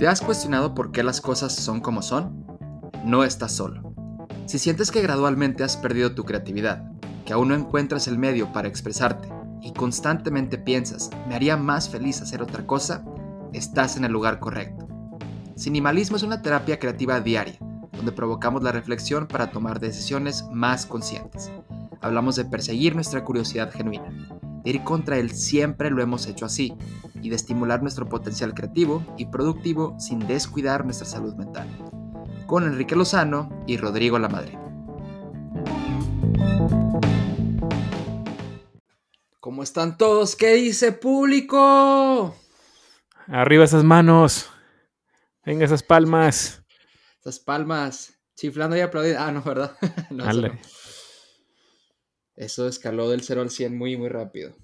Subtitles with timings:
[0.00, 2.46] ¿Te has cuestionado por qué las cosas son como son?
[3.04, 3.92] No estás solo.
[4.46, 6.90] Si sientes que gradualmente has perdido tu creatividad,
[7.26, 9.28] que aún no encuentras el medio para expresarte
[9.60, 13.04] y constantemente piensas, me haría más feliz hacer otra cosa,
[13.52, 14.88] estás en el lugar correcto.
[15.54, 17.58] Sinimalismo es una terapia creativa diaria,
[17.92, 21.50] donde provocamos la reflexión para tomar decisiones más conscientes.
[22.00, 24.10] Hablamos de perseguir nuestra curiosidad genuina,
[24.64, 26.74] de ir contra él siempre lo hemos hecho así,
[27.22, 31.68] y de estimular nuestro potencial creativo y productivo sin descuidar nuestra salud mental.
[32.46, 34.58] Con Enrique Lozano y Rodrigo Lamadrid.
[39.40, 40.36] ¿Cómo están todos?
[40.36, 42.36] ¿Qué dice público?
[43.26, 44.50] Arriba esas manos.
[45.44, 46.62] Venga esas palmas.
[47.20, 48.14] Esas palmas.
[48.36, 49.20] Chiflando y aplaudiendo.
[49.20, 49.76] Ah, no, ¿verdad?
[50.10, 50.58] no, eso, no.
[52.36, 54.54] eso escaló del 0 al 100 muy, muy rápido.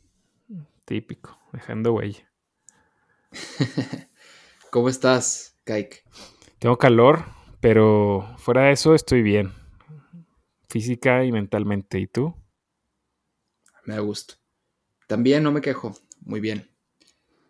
[0.85, 2.30] Típico, dejando huella.
[4.71, 6.05] ¿Cómo estás, Kaik?
[6.59, 7.24] Tengo calor,
[7.60, 9.52] pero fuera de eso estoy bien.
[10.69, 11.99] Física y mentalmente.
[11.99, 12.35] ¿Y tú?
[13.85, 14.35] Me da gusto.
[15.07, 15.95] También no me quejo.
[16.21, 16.69] Muy bien.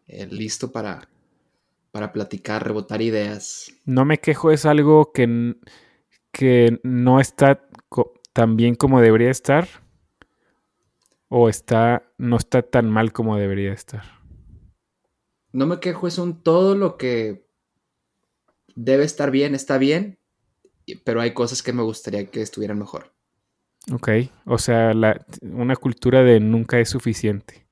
[0.07, 1.09] Eh, listo para,
[1.91, 3.73] para platicar, rebotar ideas.
[3.85, 5.57] No me quejo es algo que,
[6.31, 7.67] que no está
[8.33, 9.67] tan bien como debería estar.
[11.29, 14.16] O está, no está tan mal como debería estar.
[15.57, 17.49] No me quejo, es un todo lo que
[18.75, 20.19] debe estar bien, está bien,
[21.03, 23.15] pero hay cosas que me gustaría que estuvieran mejor.
[23.91, 24.11] Ok,
[24.45, 27.67] o sea, la, una cultura de nunca es suficiente.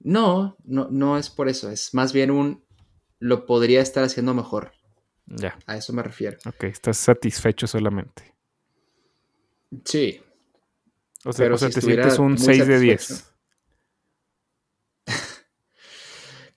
[0.00, 2.64] No, no, no es por eso, es más bien un
[3.20, 4.72] lo podría estar haciendo mejor.
[5.26, 5.56] Ya.
[5.64, 6.38] A eso me refiero.
[6.44, 8.34] Ok, estás satisfecho solamente.
[9.84, 10.20] Sí.
[11.24, 13.27] O sea, o sea si te sientes un 6 de 10.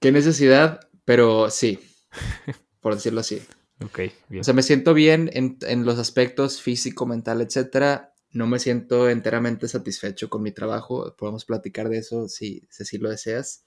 [0.02, 1.80] Qué necesidad, pero sí,
[2.82, 3.40] por decirlo así.
[3.86, 4.00] Ok,
[4.30, 4.42] bien.
[4.42, 8.12] O sea, me siento bien en, en, los aspectos físico, mental, etcétera.
[8.32, 11.16] No me siento enteramente satisfecho con mi trabajo.
[11.16, 13.64] Podemos platicar de eso si, si, si lo deseas.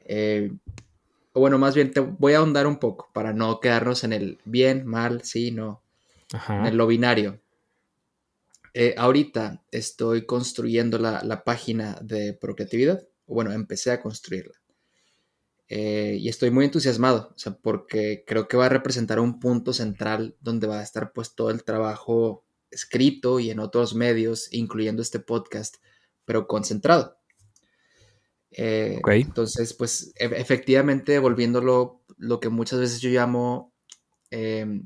[0.00, 0.50] Eh,
[1.32, 4.38] o bueno, más bien te voy a ahondar un poco para no quedarnos en el
[4.44, 5.80] bien, mal, sí, no.
[6.32, 6.66] Ajá.
[6.66, 7.38] En lo binario.
[8.74, 13.06] Eh, ahorita estoy construyendo la, la, página de Procreatividad.
[13.28, 14.54] Bueno, empecé a construirla.
[15.68, 19.72] Eh, y estoy muy entusiasmado, o sea, porque creo que va a representar un punto
[19.72, 25.02] central donde va a estar pues todo el trabajo escrito y en otros medios, incluyendo
[25.02, 25.76] este podcast,
[26.24, 27.18] pero concentrado.
[28.52, 29.22] Eh, okay.
[29.22, 33.74] Entonces, pues e efectivamente, volviéndolo lo que muchas veces yo llamo
[34.30, 34.82] eh,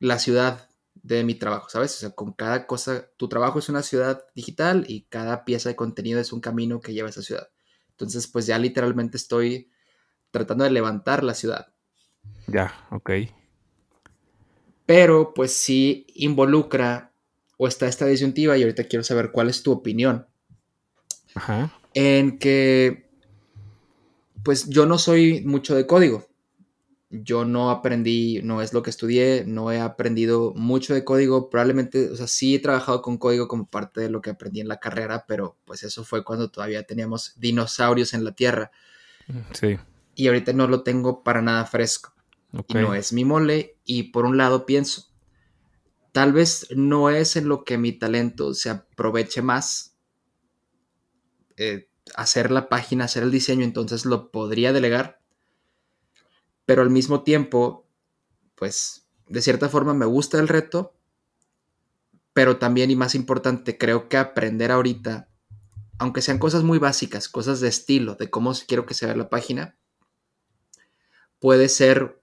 [0.00, 0.68] la ciudad
[1.02, 1.94] de mi trabajo, ¿sabes?
[1.96, 5.76] O sea, con cada cosa, tu trabajo es una ciudad digital y cada pieza de
[5.76, 7.48] contenido es un camino que lleva a esa ciudad.
[7.90, 9.70] Entonces, pues ya literalmente estoy
[10.30, 11.68] tratando de levantar la ciudad.
[12.46, 13.10] Ya, ok.
[14.86, 17.12] Pero pues sí involucra
[17.56, 20.26] o está esta disyuntiva y ahorita quiero saber cuál es tu opinión.
[21.34, 21.72] Ajá.
[21.94, 23.08] En que
[24.42, 26.26] pues yo no soy mucho de código.
[27.10, 31.50] Yo no aprendí, no es lo que estudié, no he aprendido mucho de código.
[31.50, 34.68] Probablemente, o sea, sí he trabajado con código como parte de lo que aprendí en
[34.68, 38.70] la carrera, pero pues eso fue cuando todavía teníamos dinosaurios en la Tierra.
[39.52, 39.76] Sí
[40.14, 42.12] y ahorita no lo tengo para nada fresco.
[42.52, 42.80] Okay.
[42.80, 43.76] Y no es mi mole.
[43.84, 45.10] Y por un lado pienso,
[46.12, 49.96] tal vez no es en lo que mi talento se aproveche más.
[51.56, 55.20] Eh, hacer la página, hacer el diseño, entonces lo podría delegar.
[56.66, 57.86] Pero al mismo tiempo,
[58.54, 60.94] pues de cierta forma me gusta el reto.
[62.32, 65.28] Pero también y más importante, creo que aprender ahorita,
[65.98, 69.28] aunque sean cosas muy básicas, cosas de estilo, de cómo quiero que se vea la
[69.28, 69.76] página,
[71.40, 72.22] puede ser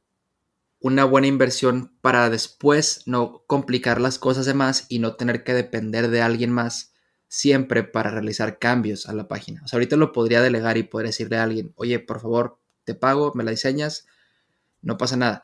[0.80, 5.54] una buena inversión para después no complicar las cosas de más y no tener que
[5.54, 6.94] depender de alguien más
[7.28, 9.62] siempre para realizar cambios a la página.
[9.64, 12.96] O sea, ahorita lo podría delegar y poder decirle a alguien, oye, por favor, te
[12.96, 14.08] pago, me la diseñas,
[14.82, 15.44] no pasa nada.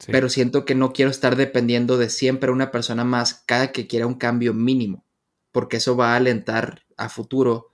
[0.00, 0.10] Sí.
[0.12, 4.06] Pero siento que no quiero estar dependiendo de siempre una persona más cada que quiera
[4.06, 5.06] un cambio mínimo,
[5.52, 7.70] porque eso va a alentar a futuro.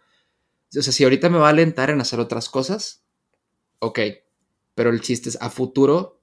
[0.76, 3.02] O sea, si ahorita me va a alentar en hacer otras cosas,
[3.80, 3.98] ok,
[4.74, 6.20] pero el chiste es a futuro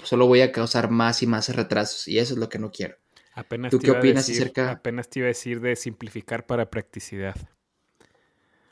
[0.00, 2.70] pues, solo voy a causar más y más retrasos y eso es lo que no
[2.70, 2.96] quiero.
[3.34, 4.70] Apenas ¿Tú qué opinas decir, acerca?
[4.70, 7.36] Apenas te iba a decir de simplificar para practicidad.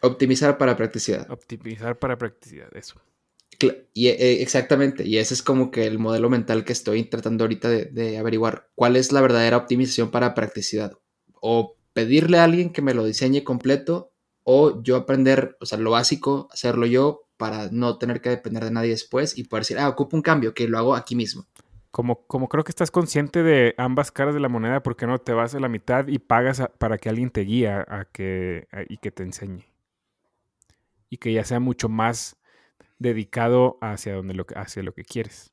[0.01, 1.31] Optimizar para practicidad.
[1.31, 3.01] Optimizar para practicidad, eso.
[3.93, 7.69] Y, eh, exactamente, y ese es como que el modelo mental que estoy tratando ahorita
[7.69, 8.71] de, de averiguar.
[8.77, 10.97] ¿Cuál es la verdadera optimización para practicidad?
[11.41, 14.13] O pedirle a alguien que me lo diseñe completo,
[14.45, 18.71] o yo aprender, o sea, lo básico, hacerlo yo, para no tener que depender de
[18.71, 21.47] nadie después y poder decir, ah, ocupo un cambio, que lo hago aquí mismo.
[21.91, 25.19] Como, como creo que estás consciente de ambas caras de la moneda, ¿por qué no
[25.19, 28.99] te vas a la mitad y pagas para que alguien te guíe a que, y
[28.99, 29.65] que te enseñe?
[31.09, 32.37] Y que ya sea mucho más
[32.99, 35.53] dedicado hacia, donde lo, hacia lo que quieres.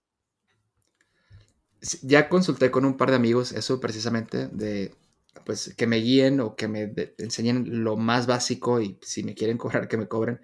[2.02, 4.96] Ya consulté con un par de amigos eso precisamente, de
[5.46, 9.58] pues que me guíen o que me enseñen lo más básico y si me quieren
[9.58, 10.42] cobrar, que me cobren.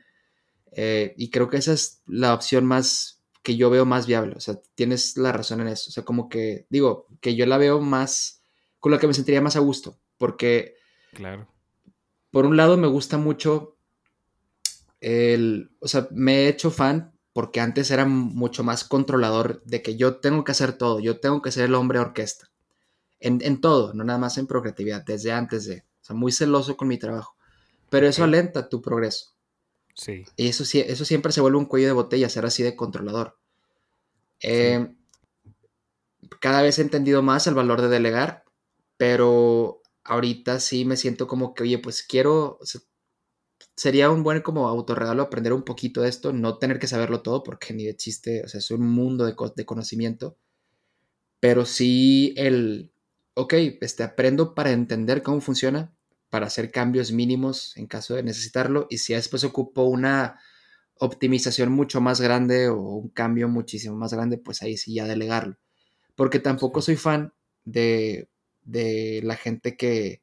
[0.72, 4.36] Eh, y creo que esa es la opción más que yo veo más viable.
[4.36, 5.90] O sea, tienes la razón en eso.
[5.90, 8.42] O sea, como que digo, que yo la veo más,
[8.80, 9.98] con la que me sentiría más a gusto.
[10.18, 10.76] Porque,
[11.14, 11.48] claro.
[12.30, 13.78] Por un lado, me gusta mucho
[15.02, 19.98] el, o sea, me he hecho fan porque antes era mucho más controlador de que
[19.98, 22.50] yo tengo que hacer todo, yo tengo que ser el hombre orquesta.
[23.20, 26.88] En, todo, no nada más en progresividad, desde antes de, o sea, muy celoso con
[26.88, 27.36] mi trabajo.
[27.90, 29.31] Pero eso alenta tu progreso.
[30.02, 30.26] Sí.
[30.36, 33.38] Y eso, eso siempre se vuelve un cuello de botella, ser así de controlador.
[34.42, 34.96] Eh,
[36.40, 38.44] cada vez he entendido más el valor de delegar,
[38.98, 42.58] pero ahorita sí me siento como que, oye, pues quiero,
[43.76, 47.44] sería un buen como autorregalo aprender un poquito de esto, no tener que saberlo todo,
[47.44, 50.36] porque ni de chiste, o sea, es un mundo de, de conocimiento,
[51.40, 52.92] pero sí el,
[53.36, 55.94] ok, este, aprendo para entender cómo funciona,
[56.32, 60.40] para hacer cambios mínimos en caso de necesitarlo, y si después ocupo una
[60.98, 65.58] optimización mucho más grande o un cambio muchísimo más grande, pues ahí sí ya delegarlo.
[66.16, 67.34] Porque tampoco soy fan
[67.66, 68.30] de,
[68.64, 70.22] de la gente que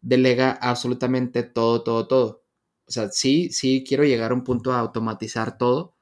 [0.00, 2.44] delega absolutamente todo, todo, todo.
[2.86, 5.94] O sea, sí, sí quiero llegar a un punto a automatizar todo,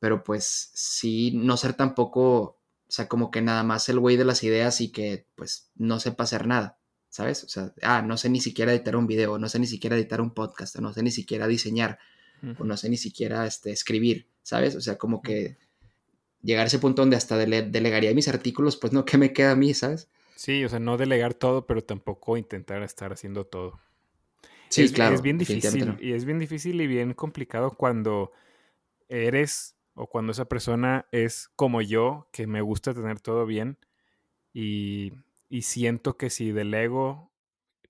[0.00, 2.58] pero pues sí no ser tampoco, o
[2.88, 6.24] sea, como que nada más el güey de las ideas y que pues no sepa
[6.24, 6.78] hacer nada,
[7.14, 7.44] ¿sabes?
[7.44, 10.20] O sea, ah, no sé ni siquiera editar un video, no sé ni siquiera editar
[10.20, 12.00] un podcast, no sé ni siquiera diseñar,
[12.58, 14.74] o no sé ni siquiera este, escribir, ¿sabes?
[14.74, 15.56] O sea, como que
[16.42, 19.54] llegar a ese punto donde hasta delegaría mis artículos, pues no, ¿qué me queda a
[19.54, 20.08] mí, ¿sabes?
[20.34, 23.78] Sí, o sea, no delegar todo, pero tampoco intentar estar haciendo todo.
[24.68, 25.14] Sí, es, claro.
[25.14, 25.96] Es bien difícil.
[26.00, 28.32] Y es bien difícil y bien complicado cuando
[29.08, 33.78] eres o cuando esa persona es como yo, que me gusta tener todo bien
[34.52, 35.12] y,
[35.62, 37.32] siento que si delego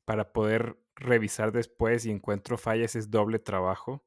[0.04, 4.04] para poder revisar después y encuentro fallas es doble trabajo.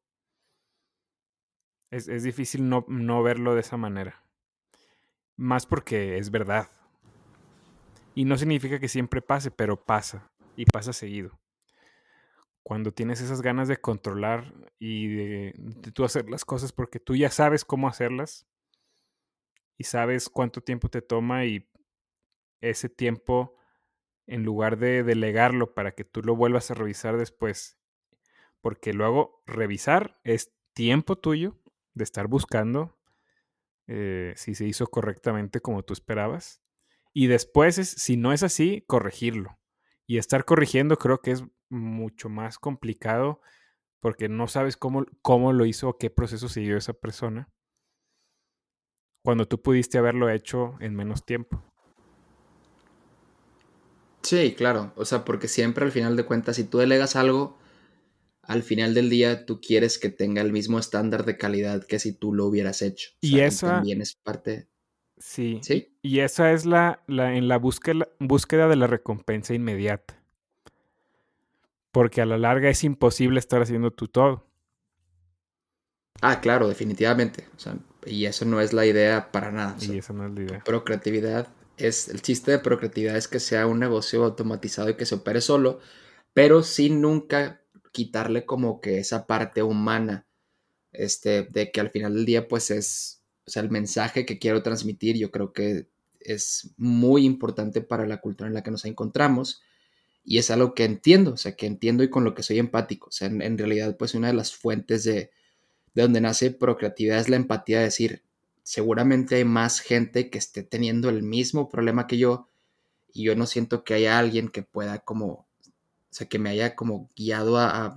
[1.89, 4.23] Es, difícil no, no verlo de esa manera.
[5.37, 6.69] Más porque es verdad.
[8.13, 10.31] Y no significa que siempre pase, pero pasa.
[10.55, 11.39] Y pasa seguido
[12.67, 15.53] cuando tienes esas ganas de controlar y de,
[15.93, 18.45] tú hacer las cosas porque tú ya sabes cómo hacerlas
[19.77, 21.65] y sabes cuánto tiempo te toma y
[22.61, 23.55] ese tiempo,
[24.25, 27.79] en lugar de delegarlo para que tú lo vuelvas a revisar después,
[28.61, 31.57] porque luego revisar es tiempo tuyo
[31.93, 32.97] de estar buscando
[33.87, 36.61] eh, si se hizo correctamente como tú esperabas.
[37.13, 39.57] Y después, es, si no es así, corregirlo.
[40.05, 43.41] Y estar corrigiendo creo que es mucho más complicado
[43.99, 47.49] porque no sabes cómo, cómo lo hizo o qué proceso siguió esa persona
[49.27, 51.61] cuando tú pudiste haberlo hecho en menos tiempo.
[54.27, 54.91] Sí, claro.
[54.97, 57.57] O sea, porque siempre al final de cuentas, si tú delegas algo,
[58.41, 62.11] al final del día tú quieres que tenga el mismo estándar de calidad que si
[62.11, 63.11] tú lo hubieras hecho.
[63.21, 64.67] y esa también es parte.
[65.17, 65.59] Sí.
[65.61, 65.95] ¿Sí?
[66.01, 70.21] Y esa es la, la en la búsqueda, búsqueda de la recompensa inmediata.
[71.91, 74.45] Porque a la larga es imposible estar haciendo tú todo.
[76.21, 77.45] Ah, claro, definitivamente.
[78.05, 79.77] y eso no es la idea para nada.
[79.79, 80.63] y eso no es la idea.
[80.65, 81.47] Procreatividad
[81.77, 82.09] es.
[82.09, 85.79] El chiste de procreatividad es que sea un negocio automatizado y que se opere solo,
[86.33, 90.25] pero sin nunca quitarle como que esa parte humana.
[90.91, 93.23] Este, de que al final del día, pues es.
[93.45, 95.87] O sea, el mensaje que quiero transmitir, yo creo que
[96.19, 99.61] es muy importante para la cultura en la que nos encontramos
[100.27, 103.07] y es algo que entiendo, o sea, que entiendo y con lo que soy empático.
[103.07, 105.31] O sea, en, realidad, pues una de las fuentes de,
[105.93, 108.23] de donde nace procreatividad es la empatía de decir,
[108.67, 112.49] seguramente hay más gente que esté teniendo el mismo problema que yo
[113.13, 115.47] y yo no siento que haya alguien que pueda como, o
[116.09, 117.95] sea, que me haya como guiado a,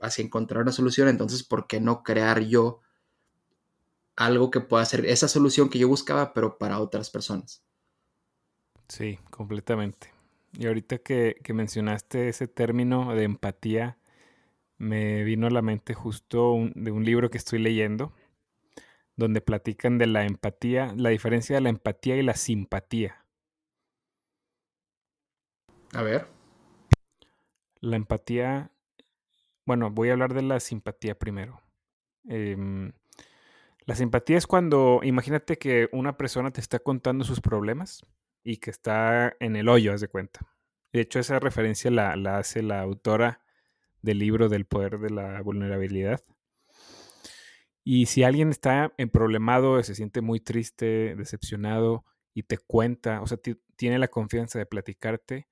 [0.00, 2.80] hacia encontrar una solución, entonces, ¿por qué no crear yo
[4.16, 7.62] algo que pueda ser esa solución que yo buscaba, pero para otras personas?
[8.88, 10.12] Sí, completamente.
[10.52, 13.98] Y ahorita que, mencionaste ese término de empatía,
[14.78, 18.12] me vino a la mente justo de un libro que estoy leyendo,
[19.18, 23.26] donde platican de la empatía, la diferencia de la empatía y la simpatía.
[25.92, 26.28] A ver.
[27.80, 28.70] La empatía,
[29.66, 31.60] bueno, voy a hablar de la simpatía primero.
[32.28, 32.92] Em,
[33.86, 38.06] La simpatía es cuando, imagínate que una persona te está contando sus problemas
[38.44, 40.40] y que está en el hoyo, haz de cuenta.
[40.92, 43.42] De hecho, esa referencia la, hace la autora
[44.02, 46.22] del libro del poder de la vulnerabilidad.
[47.90, 52.04] Y si alguien está en problemado, se siente muy triste, decepcionado
[52.34, 53.38] y te cuenta, o sea,
[53.76, 55.48] tiene la confianza de platicarte,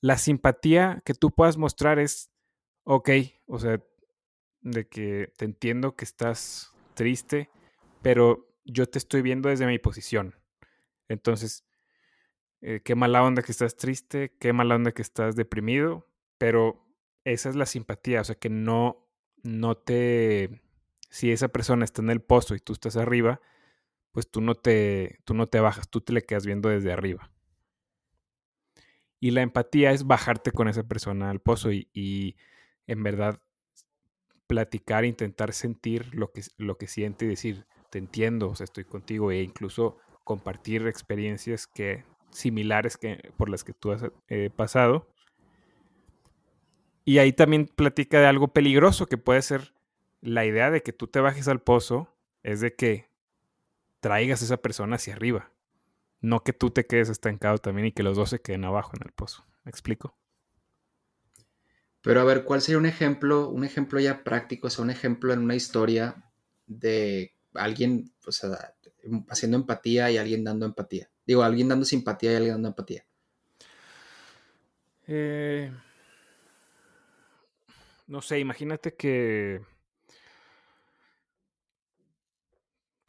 [0.00, 2.30] la simpatía que tú puedas mostrar es,
[2.84, 3.10] ok,
[3.44, 3.82] o sea,
[4.62, 7.50] de que te entiendo que estás triste,
[8.00, 10.36] pero yo te estoy viendo desde mi posición.
[11.10, 11.66] Entonces,
[12.62, 16.82] eh, qué mala onda que estás triste, qué mala onda que estás deprimido, pero
[17.24, 19.06] esa es la simpatía, o sea, que no,
[19.42, 20.63] no te,
[21.14, 23.40] si esa persona está en el pozo y tú estás arriba,
[24.10, 27.30] pues tú no te, tú no te bajas, tú te le quedas viendo desde arriba.
[29.20, 32.34] Y la empatía es bajarte con esa persona al pozo y, y
[32.88, 33.40] en verdad
[34.48, 38.82] platicar, intentar sentir lo que, lo que siente y decir, te entiendo, o sea, estoy
[38.82, 45.06] contigo e incluso compartir experiencias que similares que por las que tú has eh, pasado.
[47.04, 49.73] Y ahí también platica de algo peligroso que puede ser
[50.24, 52.08] la idea de que tú te bajes al pozo
[52.42, 53.10] es de que
[54.00, 55.50] traigas a esa persona hacia arriba,
[56.20, 59.06] no que tú te quedes estancado también y que los dos se queden abajo en
[59.06, 59.44] el pozo.
[59.64, 60.16] ¿Me explico?
[62.00, 65.32] Pero a ver, ¿cuál sería un ejemplo, un ejemplo ya práctico, o sea, un ejemplo
[65.32, 66.16] en una historia
[66.66, 68.10] de alguien
[69.28, 71.10] haciendo empatía y alguien dando empatía.
[71.26, 73.04] Digo, alguien dando simpatía y alguien dando empatía.
[75.06, 75.70] Eh,
[78.06, 79.62] no sé, imagínate que.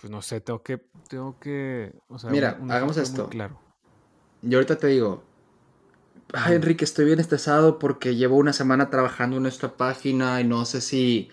[0.05, 0.79] Pues no sé, tengo que.
[1.09, 1.91] Tengo que.
[2.29, 3.27] Mira, hagamos esto.
[3.27, 3.59] Claro.
[4.43, 5.23] Yo ahorita te digo.
[6.31, 10.63] Ay, Enrique, estoy bien estresado porque llevo una semana trabajando en esta página y no
[10.65, 11.31] sé si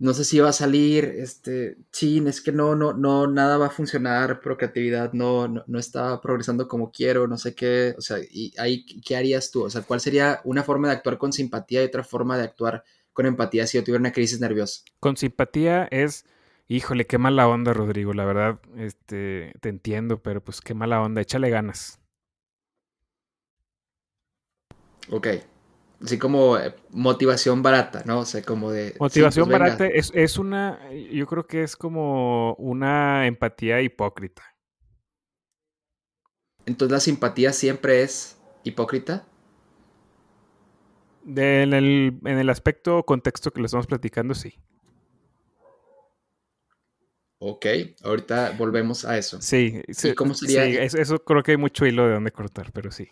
[0.00, 3.66] no sé si va a salir, este, chin, es que no, no, no, nada va
[3.66, 8.52] a funcionar, creatividad no, no, está progresando como quiero, no sé qué, o sea, y
[8.58, 9.62] ahí, ¿qué harías tú?
[9.62, 12.82] O sea, ¿cuál sería una forma de actuar con simpatía y otra forma de actuar
[13.12, 14.82] con empatía si yo tuviera una crisis nerviosa?
[14.98, 16.24] Con simpatía es,
[16.68, 21.22] híjole, qué mala onda, Rodrigo, la verdad, este, te entiendo, pero pues qué mala onda,
[21.22, 22.00] échale ganas.
[25.10, 25.26] Ok,
[26.04, 28.20] así como eh, motivación barata, ¿no?
[28.20, 28.94] O sea, como de...
[29.00, 34.42] Motivación pues barata es, es, una, yo creo que es como una empatía hipócrita.
[36.66, 39.26] Entonces la simpatía siempre es hipócrita.
[41.24, 44.60] en, el, en el aspecto contexto que lo estamos platicando, sí.
[47.40, 47.66] Ok,
[48.02, 49.40] ahorita volvemos a eso.
[49.40, 50.88] Sí, sí, cómo sería?
[50.88, 53.08] sí eso creo que hay mucho hilo de dónde cortar, pero sí.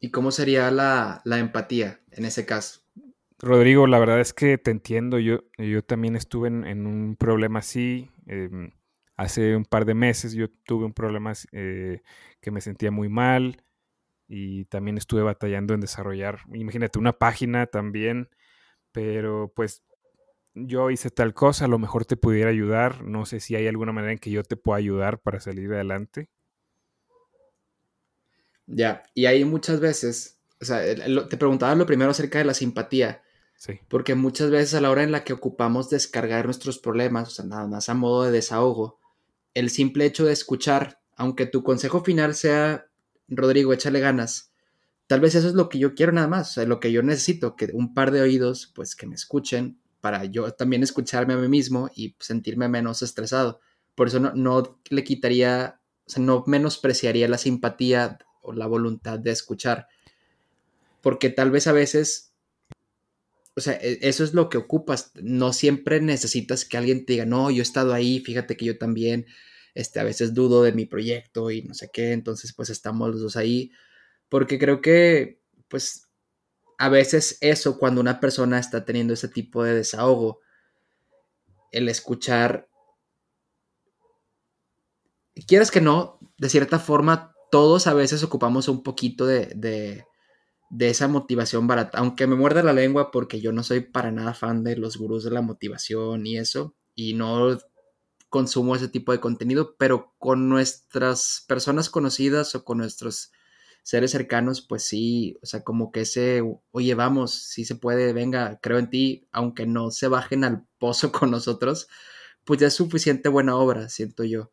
[0.00, 2.80] ¿Y cómo sería la, empatía en ese caso?
[3.38, 5.18] Rodrigo, la verdad es que te entiendo.
[5.18, 8.10] Yo, yo también estuve en, un problema así.
[8.26, 8.72] Em,
[9.16, 12.02] hace un par de meses yo tuve un problema eh,
[12.40, 13.62] que me sentía muy mal
[14.28, 18.28] y también estuve batallando en desarrollar, imagínate, una página también,
[18.92, 19.84] pero pues
[20.56, 23.04] yo hice tal cosa, a lo mejor te pudiera ayudar.
[23.04, 26.28] No sé si hay alguna manera en que yo te pueda ayudar para salir adelante.
[28.66, 30.82] Ya, y ahí muchas veces, o sea,
[31.28, 33.22] te preguntaba lo primero acerca de la simpatía.
[33.54, 33.80] Sí.
[33.88, 37.44] Porque muchas veces a la hora en la que ocupamos descargar nuestros problemas, o sea,
[37.44, 38.98] nada más a modo de desahogo,
[39.54, 42.86] el simple hecho de escuchar, aunque tu consejo final sea,
[43.28, 44.52] Rodrigo, échale ganas,
[45.06, 47.02] tal vez eso es lo que yo quiero nada más, o sea, lo que yo
[47.02, 51.36] necesito, que un par de oídos, pues que me escuchen, para yo también escucharme a
[51.36, 53.58] mí mismo y sentirme menos estresado.
[53.96, 59.32] Por eso no, le quitaría, o sea, no menospreciaría la simpatía o la voluntad de
[59.32, 59.88] escuchar.
[61.00, 62.34] Porque tal vez a veces,
[63.56, 65.10] o sea, e, eso es lo que ocupas.
[65.20, 68.78] No siempre necesitas que alguien te diga, no, yo he estado ahí, fíjate que yo
[68.78, 69.26] también,
[69.74, 73.20] este, a veces dudo de mi proyecto y no sé qué, entonces pues estamos los
[73.22, 73.72] dos ahí.
[74.28, 76.05] Porque creo que, pues,
[76.78, 80.40] a veces eso, cuando una persona está teniendo ese tipo de desahogo,
[81.72, 82.68] el escuchar,
[85.46, 90.04] quieres que no, de cierta forma todos a veces ocupamos un poquito de,
[90.78, 94.64] esa motivación barata, aunque me muerda la lengua porque yo no soy para nada fan
[94.64, 97.58] de los gurús de la motivación y eso, y no
[98.28, 103.30] consumo ese tipo de contenido, pero con nuestras personas conocidas o con nuestros
[103.86, 108.58] seres cercanos, pues sí, o sea, como que ese, oye, vamos, si se puede, venga,
[108.60, 111.86] creo en ti, aunque no se bajen al pozo con nosotros,
[112.42, 114.50] pues ya es suficiente buena obra, siento yo.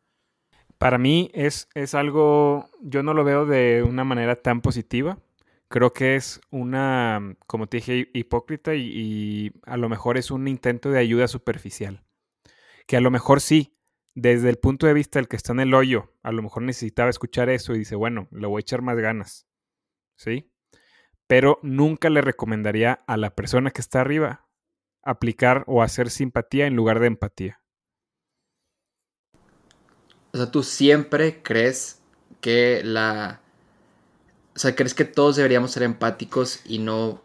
[0.78, 5.18] Para mí es, es algo, yo no lo veo de una manera tan positiva.
[5.66, 10.92] Creo que es una, como te dije, hipócrita y, a lo mejor es un intento
[10.92, 12.04] de ayuda superficial.
[12.86, 13.74] que a lo mejor sí,
[14.14, 17.10] desde el punto de vista del que está en el hoyo, a lo mejor necesitaba
[17.10, 19.46] escuchar eso y dice, bueno, le voy a echar más ganas,
[20.16, 20.52] ¿sí?
[21.26, 24.46] Pero nunca le recomendaría a la persona que está arriba
[25.02, 27.60] aplicar o hacer simpatía en lugar de empatía.
[30.32, 32.00] O sea, tú siempre crees
[32.40, 33.40] que la...
[34.54, 37.23] O sea, crees que todos deberíamos ser empáticos y no...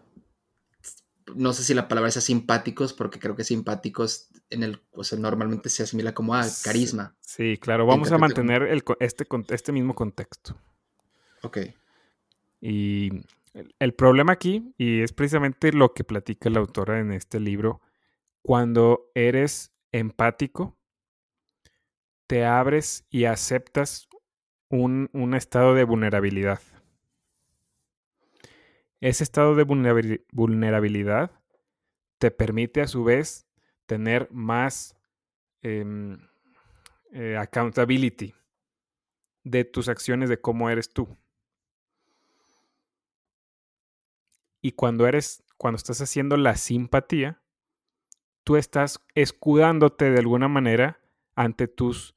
[1.35, 5.17] No sé si la palabra es simpáticos, porque creo que simpáticos en el, o sea,
[5.19, 7.15] normalmente se asimila como a carisma.
[7.21, 10.57] Sí, claro, vamos a mantener el, este, este mismo contexto.
[11.43, 11.59] Ok.
[12.61, 13.11] Y
[13.79, 17.81] el problema aquí, y es precisamente lo que platica la autora en este libro,
[18.41, 20.77] cuando eres empático,
[22.27, 24.07] te abres y aceptas
[24.69, 26.59] un, estado de vulnerabilidad.
[29.01, 31.31] Ese estado de vulnerabilidad
[32.17, 33.47] te permite a su vez
[33.85, 34.97] tener más
[35.61, 36.19] em,
[37.11, 38.33] eh, accountability
[39.43, 41.17] de tus acciones, de cómo eres tú.
[44.61, 47.41] Y cuando eres, cuando estás haciendo la simpatía,
[48.43, 50.99] tú estás escudándote de alguna manera
[51.35, 52.15] ante tus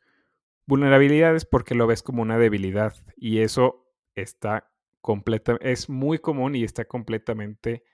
[0.66, 4.71] vulnerabilidades porque lo ves como una debilidad y eso está
[5.02, 7.84] completa, es muy común y está completamente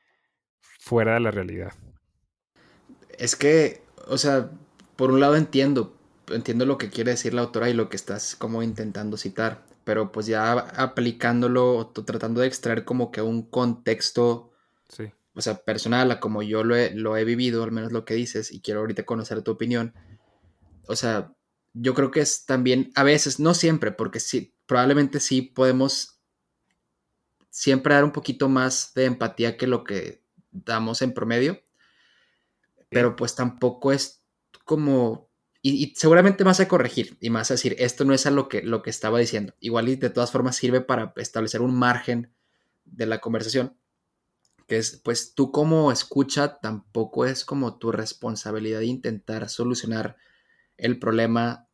[0.78, 1.72] fuera de la realidad.
[3.18, 4.50] Es que, o sea,
[4.94, 5.96] por un lado entiendo,
[6.28, 10.12] entiendo lo que quiere decir la autora y lo que estás como intentando citar, pero
[10.12, 14.52] pues ya aplicándolo o tratando de extraer como que un contexto,
[14.88, 15.10] sí.
[15.34, 18.14] o sea, personal a como yo lo he, lo he vivido, al menos lo que
[18.14, 19.94] dices, y quiero ahorita conocer tu opinión.
[20.86, 21.32] O sea,
[21.72, 26.17] yo creo que es también, a veces, no siempre, porque sí, probablemente sí podemos
[27.50, 31.60] siempre dar un poquito más de empatía que lo que damos en promedio,
[32.88, 34.22] pero pues tampoco es
[34.64, 35.30] como,
[35.62, 38.62] y, seguramente más a corregir y más a decir, esto no es a lo que,
[38.62, 39.54] lo que estaba diciendo.
[39.60, 42.32] Igual y de todas formas sirve para establecer un margen
[42.84, 43.76] de la conversación,
[44.66, 50.16] que es, pues tú como escucha, tampoco es como tu responsabilidad de intentar solucionar
[50.76, 51.68] el problema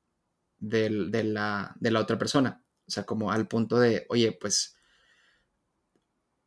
[0.58, 2.64] de, la, de la otra persona.
[2.86, 4.76] O sea, como al punto de, oye, pues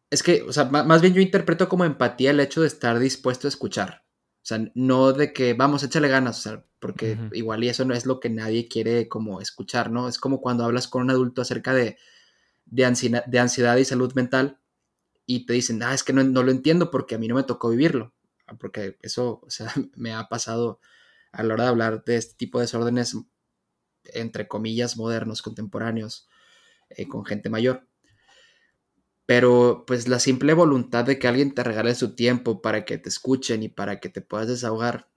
[0.09, 3.47] es que, o sea, más bien yo interpreto como empatía el hecho de estar dispuesto
[3.47, 4.03] a escuchar.
[4.41, 7.93] O sea, no de que vamos, échale ganas, o sea, porque igual y eso no
[7.93, 10.07] es lo que nadie quiere como escuchar, ¿no?
[10.07, 11.97] Es como cuando hablas con un adulto acerca de,
[12.65, 14.59] de, ansiedad, y salud mental
[15.25, 17.43] y te dicen, ah, es que no, no, lo entiendo porque a mí no me
[17.43, 18.13] tocó vivirlo.
[18.59, 20.79] Porque eso, o sea, me ha pasado
[21.33, 23.15] a la hora de hablar de este tipo de desórdenes
[24.13, 26.27] entre comillas, modernos, contemporáneos,
[26.89, 27.87] eh, con gente mayor.
[29.27, 33.09] Pero pues la simple voluntad de que alguien te regale su tiempo para que te
[33.09, 35.09] escuchen y para que te puedas desahogar,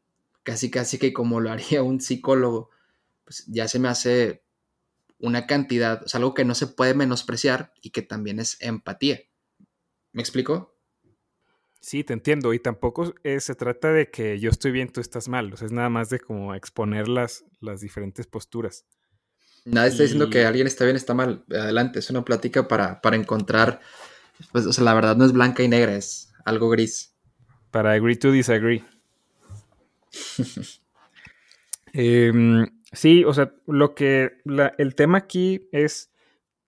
[0.42, 2.70] casi casi que como lo haría un psicólogo,
[3.24, 4.42] pues ya se me hace
[5.20, 9.20] una cantidad, o sea, algo que no se puede menospreciar y que también es empatía.
[10.12, 10.76] ¿Me explico?
[11.80, 12.52] Sí, te entiendo.
[12.52, 15.52] Y tampoco eh, se trata de que yo estoy bien, tú estás mal.
[15.52, 18.86] O sea, es nada más de como exponer las, las diferentes posturas.
[19.64, 21.44] Nada está diciendo que alguien está bien, está mal.
[21.50, 23.80] Adelante, es una plática para, para encontrar.
[24.52, 27.14] Pues, o sea, la verdad no es blanca y negra, es algo gris.
[27.70, 28.84] Para agree to disagree.
[31.92, 34.38] Em, sí, o sea, lo que.
[34.78, 36.10] el tema aquí es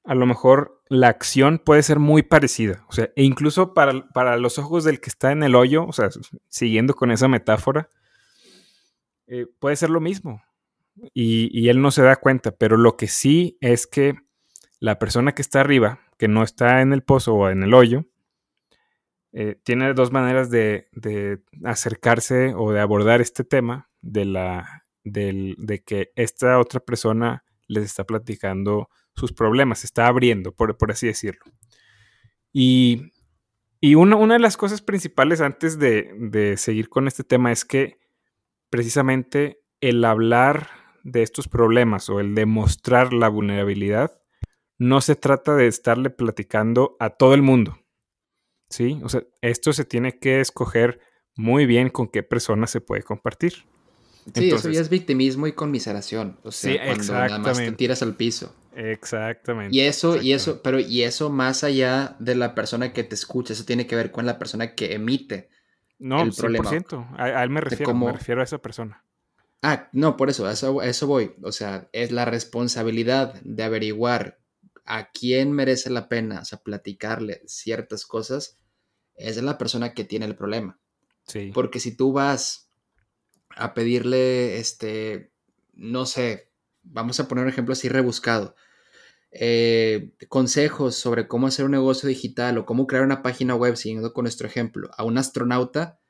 [0.05, 2.85] a lo mejor la acción puede ser muy parecida.
[2.88, 6.11] O sea, e incluso para, los ojos del que está en el hoyo, o sea,
[6.48, 7.88] siguiendo con esa metáfora,
[9.26, 10.42] eh, puede ser lo mismo.
[11.14, 14.14] Y, él no se da cuenta, pero lo que sí es que
[14.78, 18.07] la persona que está arriba, que no está en el pozo o en el hoyo,
[19.33, 20.88] eh, tiene dos maneras de,
[21.64, 28.05] acercarse o de abordar este tema de, la, de que esta otra persona les está
[28.05, 31.44] platicando sus problemas, está abriendo, por, así decirlo.
[32.52, 33.12] Y,
[33.94, 37.98] una, de las cosas principales antes de, seguir con este tema es que
[38.70, 40.68] precisamente el hablar
[41.05, 44.23] de estos problemas o el demostrar la vulnerabilidad
[44.79, 47.79] no se trata de estarle platicando a todo el mundo.
[48.69, 49.01] ¿Sí?
[49.05, 51.01] O sea, esto se tiene que escoger
[51.37, 53.65] muy bien con qué persona se puede compartir.
[54.35, 56.38] Sí, eso ya es victimismo y conmiseración.
[56.43, 58.55] O sea, cuando nada más te tiras al piso.
[58.75, 59.77] Exactamente.
[59.77, 63.53] Y eso, y eso, pero y eso más allá de la persona que te escucha,
[63.53, 65.51] eso tiene que ver con la persona que emite.
[65.99, 67.15] No, el 100%.
[67.19, 69.05] A, él me refiero, me refiero a esa persona.
[69.62, 71.37] Ah, no, por eso, a eso, eso voy.
[71.42, 74.40] O sea, es la responsabilidad de averiguar
[74.85, 78.59] a quién merece la pena, o sea, platicarle ciertas cosas,
[79.14, 80.81] es la persona que tiene el problema.
[81.29, 81.53] Sí.
[81.55, 82.68] Porque si tú vas
[83.51, 85.33] a pedirle, este,
[85.75, 86.51] no sé,
[86.83, 88.57] vamos a poner un ejemplo así rebuscado.
[89.31, 94.12] Eh, consejos sobre cómo hacer un negocio digital o cómo crear una página web, siguiendo
[94.12, 96.01] con nuestro ejemplo, a un astronauta,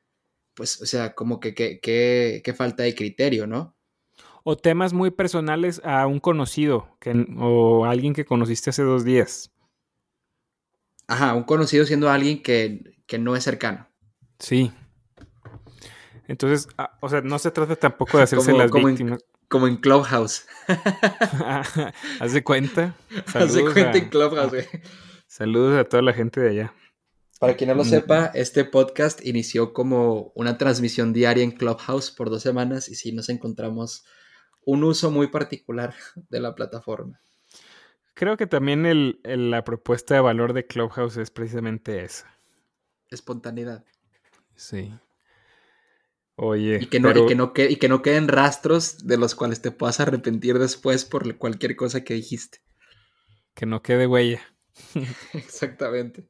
[0.53, 3.75] pues, o sea, como que qué falta de criterio, ¿no?
[4.43, 9.51] O temas muy personales a un conocido que, o alguien que conociste hace dos días.
[11.07, 13.87] Ajá, un conocido siendo alguien que, que no es cercano.
[14.39, 14.71] Sí.
[16.27, 19.19] Entonces, ah, o sea, no se trata tampoco de hacerse las víctimas.
[19.47, 20.45] como en Clubhouse.
[22.19, 22.95] Haz de cuenta.
[23.33, 24.65] Haz de cuenta en Clubhouse, güey.
[25.27, 26.73] Saludos a toda la gente de allá.
[27.43, 27.89] Para quien no lo mm.
[27.89, 33.11] sepa, este podcast inició como una transmisión diaria en Clubhouse por dos semanas y sí
[33.11, 34.05] nos encontramos
[34.63, 35.93] un uso muy particular
[36.29, 37.19] de la plataforma.
[38.13, 42.33] Creo que también la propuesta de valor de Clubhouse es precisamente esa.
[43.09, 43.83] Espontaneidad.
[44.55, 44.93] Sí.
[46.37, 46.79] Oye.
[46.81, 49.71] Y que, no, y, que no y que no queden rastros de los cuales te
[49.71, 52.59] puedas arrepentir después por cualquier cosa que dijiste.
[53.53, 54.41] Que no quede huella.
[55.33, 56.29] Exactamente.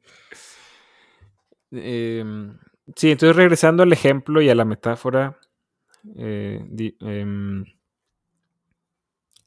[1.74, 2.58] Em,
[2.94, 5.38] sí, entonces regresando al ejemplo y a la metáfora,
[6.16, 6.64] eh,
[7.00, 7.64] em,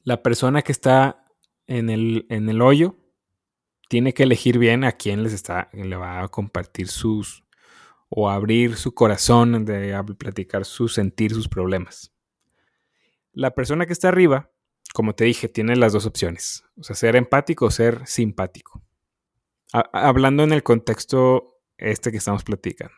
[0.04, 1.24] la persona que está
[1.66, 2.96] en el, en el hoyo
[3.88, 7.44] tiene que elegir bien a quién les está, le va a compartir sus
[8.10, 12.12] o abrir su corazón de platicar su sentir, sus problemas.
[13.32, 14.50] La persona que está arriba,
[14.94, 18.82] como te dije, tiene las dos opciones, o sea, ser empático o ser simpático.
[19.72, 22.94] hablando en el contexto este que estamos platicando.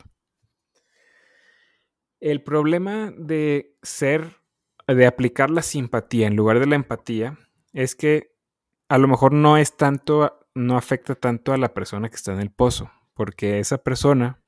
[2.19, 4.41] El problema de ser
[4.87, 7.39] de aplicar la simpatía en lugar de la empatía
[7.73, 8.35] es que
[8.89, 12.41] a lo mejor no es tanto, no afecta tanto a la persona que está en
[12.41, 14.43] el pozo, porque esa persona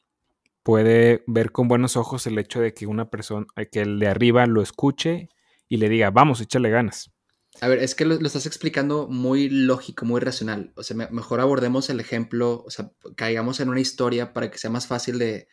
[0.63, 4.47] puede ver con buenos ojos el hecho de que una persona, que el de arriba
[4.47, 5.29] lo escuche
[5.69, 7.13] y le diga, vamos, échale ganas.
[7.61, 10.73] A ver, es que lo, estás explicando muy lógico, muy racional.
[10.75, 14.71] O sea, mejor abordemos el ejemplo, o sea, caigamos en una historia para que sea
[14.71, 15.49] más fácil de,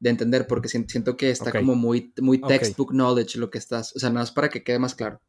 [0.00, 3.98] de entender, porque siento que está como muy, muy textbook knowledge lo que estás, o
[3.98, 5.20] sea, nada más para que quede más claro.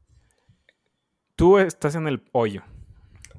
[1.35, 2.63] Tú estás en el hoyo.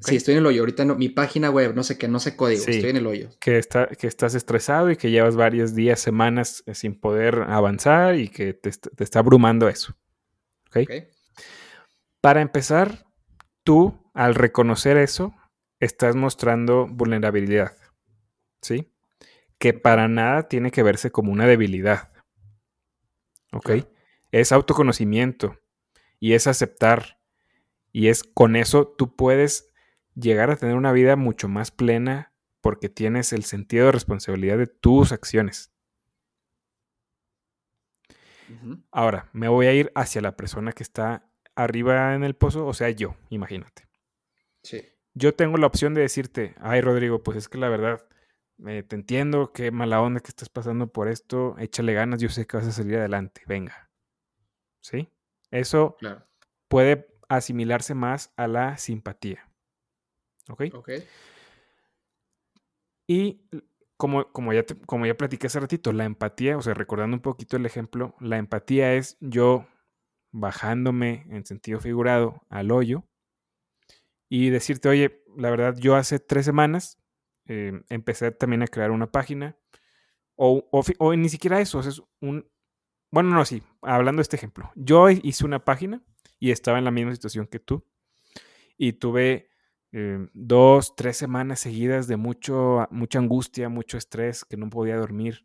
[0.01, 0.63] Sí, estoy en el hoyo.
[0.63, 3.29] Ahorita no, mi página web, no sé qué, no sé código, estoy en el hoyo.
[3.39, 8.17] Que, está, que estás estresado y que llevas varios días, semanas eh, sin poder avanzar
[8.17, 9.95] y que te, está abrumando eso.
[12.21, 13.07] Para empezar,
[13.65, 15.35] tú, al reconocer eso,
[15.79, 17.77] estás mostrando vulnerabilidad.
[18.63, 18.91] ¿Sí?
[19.61, 22.11] que para nada tiene que verse como una debilidad.
[23.53, 23.71] ¿Ok?
[24.33, 25.61] Es autoconocimiento
[26.19, 27.21] y es aceptar.
[27.93, 29.71] Y es con eso tú puedes
[30.15, 34.67] llegar a tener una vida mucho más plena porque tienes el sentido de responsabilidad de
[34.67, 35.71] tus acciones.
[38.91, 41.30] Ahora, me voy a ir hacia la persona que está
[41.63, 43.89] arriba en el pozo, o sea, yo, imagínate.
[44.63, 44.83] Sí.
[45.15, 48.07] Yo tengo la opción de decirte, ay, Rodrigo, pues es que la verdad,
[48.59, 52.57] te entiendo, qué mala onda que estás pasando por esto, échale ganas, yo sé que
[52.57, 53.91] vas a salir adelante, venga.
[54.83, 55.09] ¿Sí?
[55.51, 55.97] Eso
[56.69, 59.49] puede asimilarse más a la simpatía.
[60.49, 60.63] ¿Ok?
[60.75, 60.91] Ok.
[63.07, 63.49] Y
[63.97, 67.57] como, como, ya como ya platiqué hace ratito, la empatía, o sea, recordando un poquito
[67.57, 69.67] el ejemplo, la empatía es yo
[70.33, 73.05] bajándome en sentido figurado al hoyo
[74.29, 77.01] y decirte, oye, la verdad, yo hace tres semanas
[77.51, 79.57] Em, empecé también a crear una página.
[80.37, 80.63] O,
[81.17, 82.49] ni siquiera eso, es un...
[83.11, 84.71] Bueno, no, sí, hablando de este ejemplo.
[84.77, 86.01] Yo hice una página
[86.39, 87.85] y estaba en la misma situación que tú.
[88.79, 89.51] Y tuve
[89.91, 95.45] em, dos, tres semanas seguidas de mucho, mucha angustia, mucho estrés, que no podía dormir.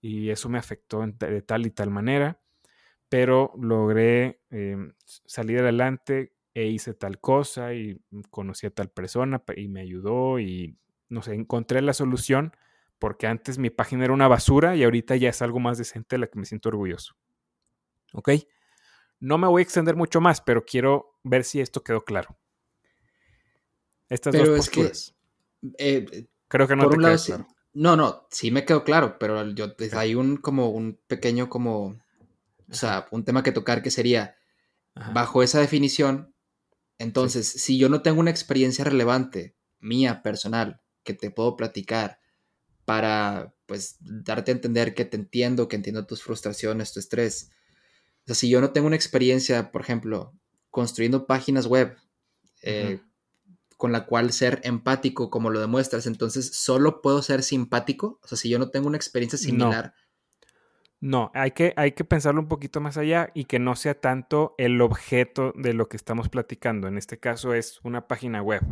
[0.00, 2.40] Y eso me afectó de tal y tal manera.
[3.14, 9.68] Pero logré em, salir adelante e hice tal cosa y conocí a tal persona y
[9.68, 10.76] me ayudó y
[11.08, 12.56] no sé, encontré la solución
[12.98, 16.18] porque antes mi página era una basura y ahorita ya es algo más decente de
[16.18, 17.14] la que me siento orgulloso.
[18.14, 18.30] ¿Ok?
[19.20, 22.36] No me voy a extender mucho más, pero quiero ver si esto quedó claro.
[24.08, 25.14] Estas dos posturas.
[25.78, 27.46] Eh, Creo que no te quedó claro.
[27.74, 32.00] No, no, sí me quedó claro, pero yo, hay un como un pequeño como,
[32.70, 34.36] o sea, un tema que tocar que sería,
[35.12, 36.34] bajo esa definición,
[36.98, 42.20] entonces, si yo no tengo una experiencia relevante, mía, personal, que te puedo platicar
[42.84, 47.50] para, pues, darte a entender que te entiendo, que entiendo tus frustraciones, tu estrés.
[48.22, 50.32] O sea, si yo no tengo una experiencia, por ejemplo,
[50.70, 51.96] construyendo páginas web,
[52.62, 53.00] eh,
[53.76, 58.18] con la cual ser empático, como lo demuestras, entonces solo puedo ser simpático.
[58.22, 59.86] O sea, si yo no tengo una experiencia similar.
[59.86, 60.03] No,
[61.34, 64.80] hay que, hay que pensarlo un poquito más allá y que no sea tanto el
[64.80, 66.88] objeto de lo que estamos platicando.
[66.88, 68.62] En este caso es una página web.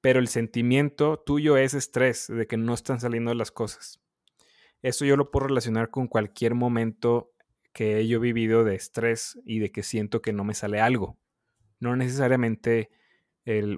[0.00, 4.00] Pero el sentimiento tuyo es estrés de que no están saliendo las cosas.
[4.82, 7.32] Eso yo lo puedo relacionar con cualquier momento
[7.72, 11.18] que he yo vivido de estrés y de que siento que no me sale algo.
[11.80, 12.90] No necesariamente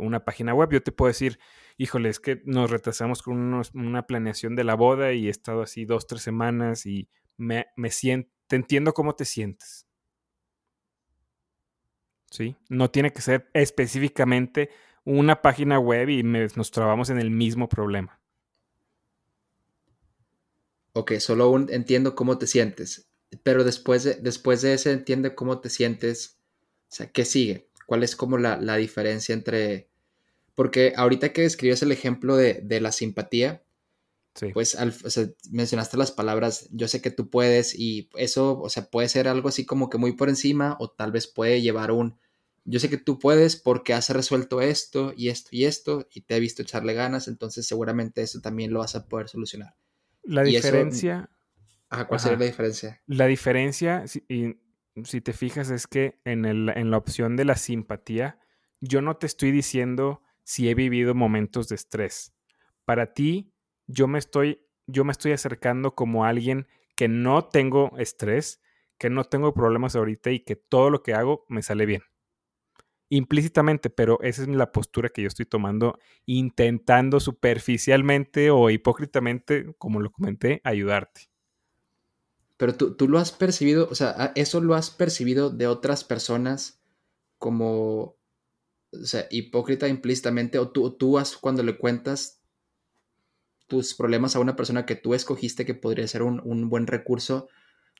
[0.00, 0.70] una página web.
[0.72, 1.38] Yo te puedo decir,
[1.76, 5.84] híjole, es que nos retrasamos con una planeación de la boda y he estado así
[5.84, 9.86] dos, tres semanas y me, me siento, te entiendo cómo te sientes.
[12.30, 12.56] ¿Sí?
[12.68, 14.68] No tiene que ser específicamente
[15.04, 18.20] una página web y nos trabamos en el mismo problema.
[20.92, 23.08] Ok, solo entiendo cómo te sientes.
[23.42, 26.38] Pero después de, después de ese entiende cómo te sientes,
[26.90, 27.68] o sea, ¿qué sigue?
[27.86, 29.88] ¿Cuál es como la, diferencia entre...
[30.54, 33.62] Porque ahorita que describes el ejemplo de, la simpatía,
[34.52, 34.76] pues
[35.50, 39.48] mencionaste las palabras, yo sé que tú puedes y eso, o sea, puede ser algo
[39.48, 42.18] así como que muy por encima o tal vez puede llevar un,
[42.64, 46.36] yo sé que tú puedes porque has resuelto esto y esto y esto y te
[46.36, 49.74] he visto echarle ganas, entonces seguramente eso también lo vas a poder solucionar.
[50.22, 51.30] La diferencia...
[52.06, 53.02] ¿Cuál sería la diferencia?
[53.06, 54.58] La diferencia, y
[55.04, 58.38] si te fijas, es que en, el, en la opción de la simpatía,
[58.80, 62.34] yo no te estoy diciendo si he vivido momentos de estrés.
[62.84, 63.52] Para ti,
[63.88, 68.62] yo me estoy, yo me estoy acercando como alguien que no tengo estrés,
[68.98, 72.02] que no tengo problemas ahorita y que todo lo que hago me sale bien.
[73.10, 80.00] Implícitamente, pero esa es la postura que yo estoy tomando, intentando superficialmente o hipócritamente, como
[80.00, 81.30] lo comenté, ayudarte.
[82.58, 86.82] Pero tú, lo has percibido, o sea, eso lo has percibido de otras personas
[87.38, 88.16] como,
[88.92, 92.37] o sea, hipócrita implícitamente, o tú, tú has, cuando le cuentas
[93.68, 97.48] tus problemas a una persona que tú escogiste que podría ser un, buen recurso,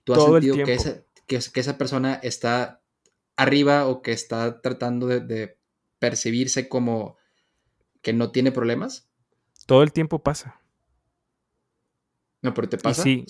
[0.04, 2.82] tú has sentido que esa, que, esa persona está
[3.36, 5.56] arriba o que está tratando de,
[5.98, 7.16] percibirse como
[8.02, 9.08] que no tiene problemas?
[9.66, 10.60] Todo el tiempo pasa.
[12.40, 13.02] No, pero te pasa.
[13.02, 13.26] Sí,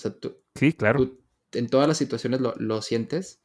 [0.55, 1.17] sí, claro.
[1.53, 3.41] ¿En todas las situaciones lo, sientes?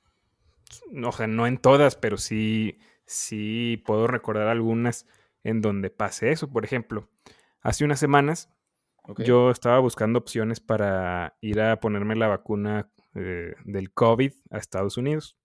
[1.04, 5.08] O sea, no en todas, pero sí, sí puedo recordar algunas
[5.44, 6.50] en donde pase eso.
[6.50, 7.10] Por ejemplo,
[7.62, 8.53] hace unas semanas
[9.18, 14.98] yo estaba buscando opciones para ir a ponerme la vacuna eh, del COVID a Estados
[14.98, 15.38] Unidos.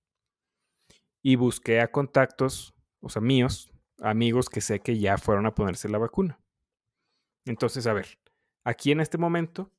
[1.22, 5.88] Y busqué a contactos, o sea, míos, amigos que sé que ya fueron a ponerse
[5.88, 6.40] la vacuna.
[7.44, 8.06] Entonces, a ver,
[8.64, 9.72] aquí en este momento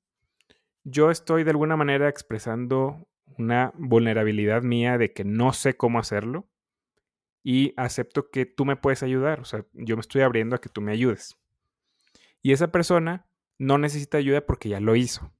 [0.83, 6.49] yo estoy de alguna manera expresando una vulnerabilidad mía de que no sé cómo hacerlo
[7.43, 9.39] y acepto que tú me puedes ayudar.
[9.39, 11.37] O sea, yo me estoy abriendo a que tú me ayudes.
[12.41, 13.28] Y esa persona
[13.59, 15.31] no necesita ayuda porque ya lo hizo.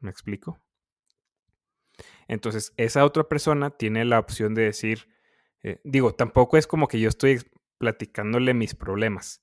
[0.00, 0.60] ¿Me explico?
[2.28, 5.08] Entonces, esa otra persona tiene la opción de decir,
[5.62, 7.40] eh, digo, tampoco es como que yo estoy
[7.78, 9.42] platicándole mis problemas.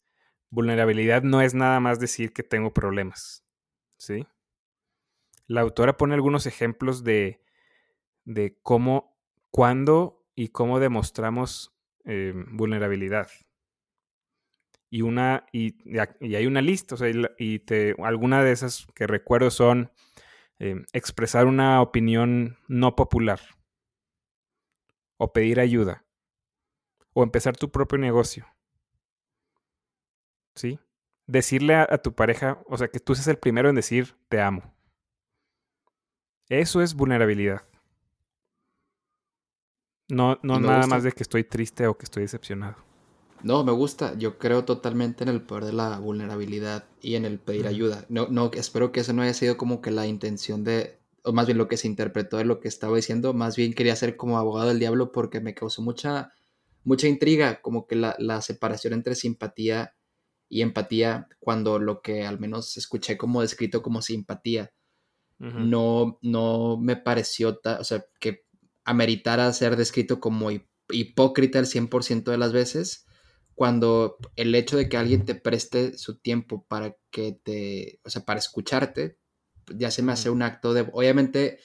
[0.49, 3.45] Vulnerabilidad no es nada más decir que tengo problemas.
[3.97, 4.27] ¿Sí?
[5.47, 7.41] La autora pone algunos ejemplos de,
[8.25, 9.17] de cómo,
[9.49, 13.29] cuándo y cómo demostramos eh, vulnerabilidad.
[14.95, 19.49] Y, una, y, hay una lista, o sea, y te, alguna de esas que recuerdo
[19.49, 19.91] son
[20.59, 23.39] eh, expresar una opinión no popular,
[25.17, 26.05] o pedir ayuda,
[27.13, 28.45] o empezar tu propio negocio.
[30.53, 30.77] ¿Sí?
[31.25, 34.41] Decirle a, a tu pareja, o sea, que tú seas el primero en decir te
[34.41, 34.75] amo.
[36.49, 37.63] Eso es vulnerabilidad.
[40.07, 42.92] No, no nada más de que estoy triste o que estoy decepcionado.
[43.43, 44.17] No, me gusta.
[44.17, 48.05] Yo creo totalmente en el poder de la vulnerabilidad y en el pedir ayuda.
[48.09, 51.45] No, no, espero que eso no haya sido como que la intención de, o más
[51.45, 53.33] bien lo que se interpretó de lo que estaba diciendo.
[53.33, 56.33] Más bien quería ser como abogado del diablo porque me causó mucha,
[56.83, 59.95] mucha intriga, como que la, la separación entre simpatía
[60.49, 64.71] y empatía, cuando lo que al menos escuché como descrito como simpatía
[65.39, 68.45] no, no me pareció, o sea, que
[68.85, 70.49] ameritara ser descrito como
[70.89, 73.05] hipócrita el 100% de las veces,
[73.55, 78.25] cuando el hecho de que alguien te preste su tiempo para que te, o sea,
[78.25, 79.17] para escucharte,
[79.75, 81.59] ya se me hace un acto de, obviamente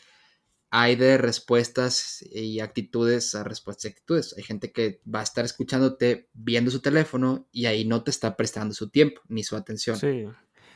[0.71, 4.35] hay de respuestas y actitudes a respuestas y actitudes.
[4.37, 8.37] Hay gente que va a estar escuchándote viendo su teléfono y ahí no te está
[8.37, 9.97] prestando su tiempo ni su atención.
[9.97, 10.07] Sí.
[10.07, 10.33] Eh,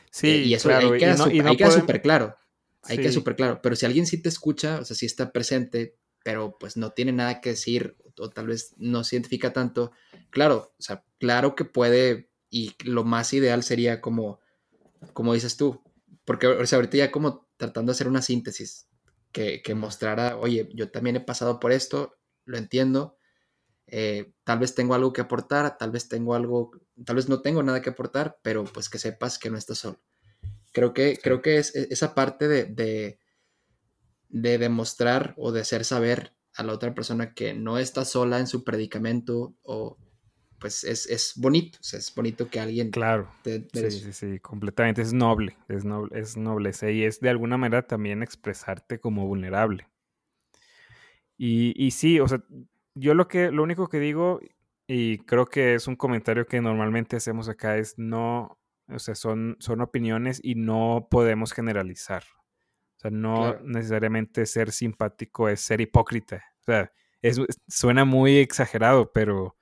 [0.09, 1.17] sí, y eso ahí queda
[1.71, 2.35] súper claro.
[2.83, 3.61] Hay que súper claro.
[3.61, 7.11] Pero si alguien sí te escucha, o sea, sí está presente, pero pues no tiene
[7.11, 9.91] nada que decir o tal vez no se identifica tanto,
[10.29, 14.39] claro, o sea, claro que puede y lo más ideal sería como,
[15.13, 15.83] como dices tú,
[16.25, 18.87] porque o sea, ahorita ya como tratando de hacer una síntesis,
[19.31, 23.17] que, que mostrara, oye, yo también he pasado por esto, lo entiendo,
[23.87, 26.71] eh, tal vez tengo algo que aportar, tal vez tengo algo,
[27.03, 29.99] tal vez no tengo nada que aportar, pero pues que sepas que no estás solo.
[30.71, 33.19] Creo que, creo que es e, esa parte de, de,
[34.33, 38.47] de, demostrar o de hacer saber a la otra persona que no está sola en
[38.47, 39.97] su predicamento o
[40.59, 42.89] pues es, es bonito, es bonito que alguien...
[42.89, 47.57] Claro, sí, sí, sí, completamente, es noble, es noble, es noblece y es de alguna
[47.57, 49.89] manera también expresarte como vulnerable.
[51.37, 52.41] Y, y sí, o sea,
[52.95, 54.39] yo lo que, lo único que digo,
[54.87, 59.57] y creo que es un comentario que normalmente hacemos acá, es no, o sea, son,
[59.59, 62.23] son opiniones y no podemos generalizar.
[63.03, 66.43] O sea, no necesariamente ser simpático es ser hipócrita.
[66.61, 69.57] O sea, es, suena muy exagerado, pero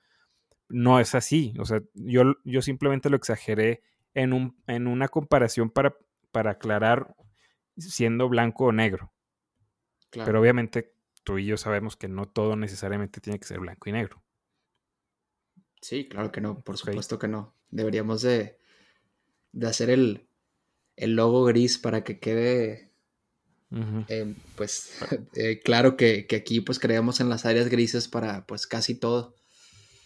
[0.69, 1.53] no es así.
[1.59, 5.95] O sea, yo, yo simplemente lo exageré en, un, en una comparación para,
[6.31, 7.15] para aclarar
[7.77, 9.11] siendo blanco o negro.
[10.11, 13.93] Pero obviamente tú y yo sabemos que no todo necesariamente tiene que ser blanco y
[13.93, 14.23] negro.
[15.81, 17.55] Sí, claro que no, por supuesto que no.
[17.69, 18.57] Deberíamos de,
[19.51, 20.27] de hacer el,
[20.95, 22.90] el, logo gris para que quede,
[24.07, 24.99] eh, pues,
[25.35, 29.35] eh, claro que, que, aquí pues creemos en las áreas grises para pues casi todo.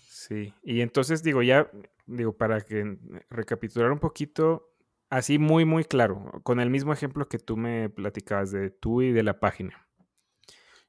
[0.10, 1.70] Sí, y entonces digo ya,
[2.06, 2.98] digo, para que
[3.30, 4.72] recapitular un poquito,
[5.10, 9.12] así muy, muy claro, con el mismo ejemplo que tú me platicabas de tú y
[9.12, 9.86] de la página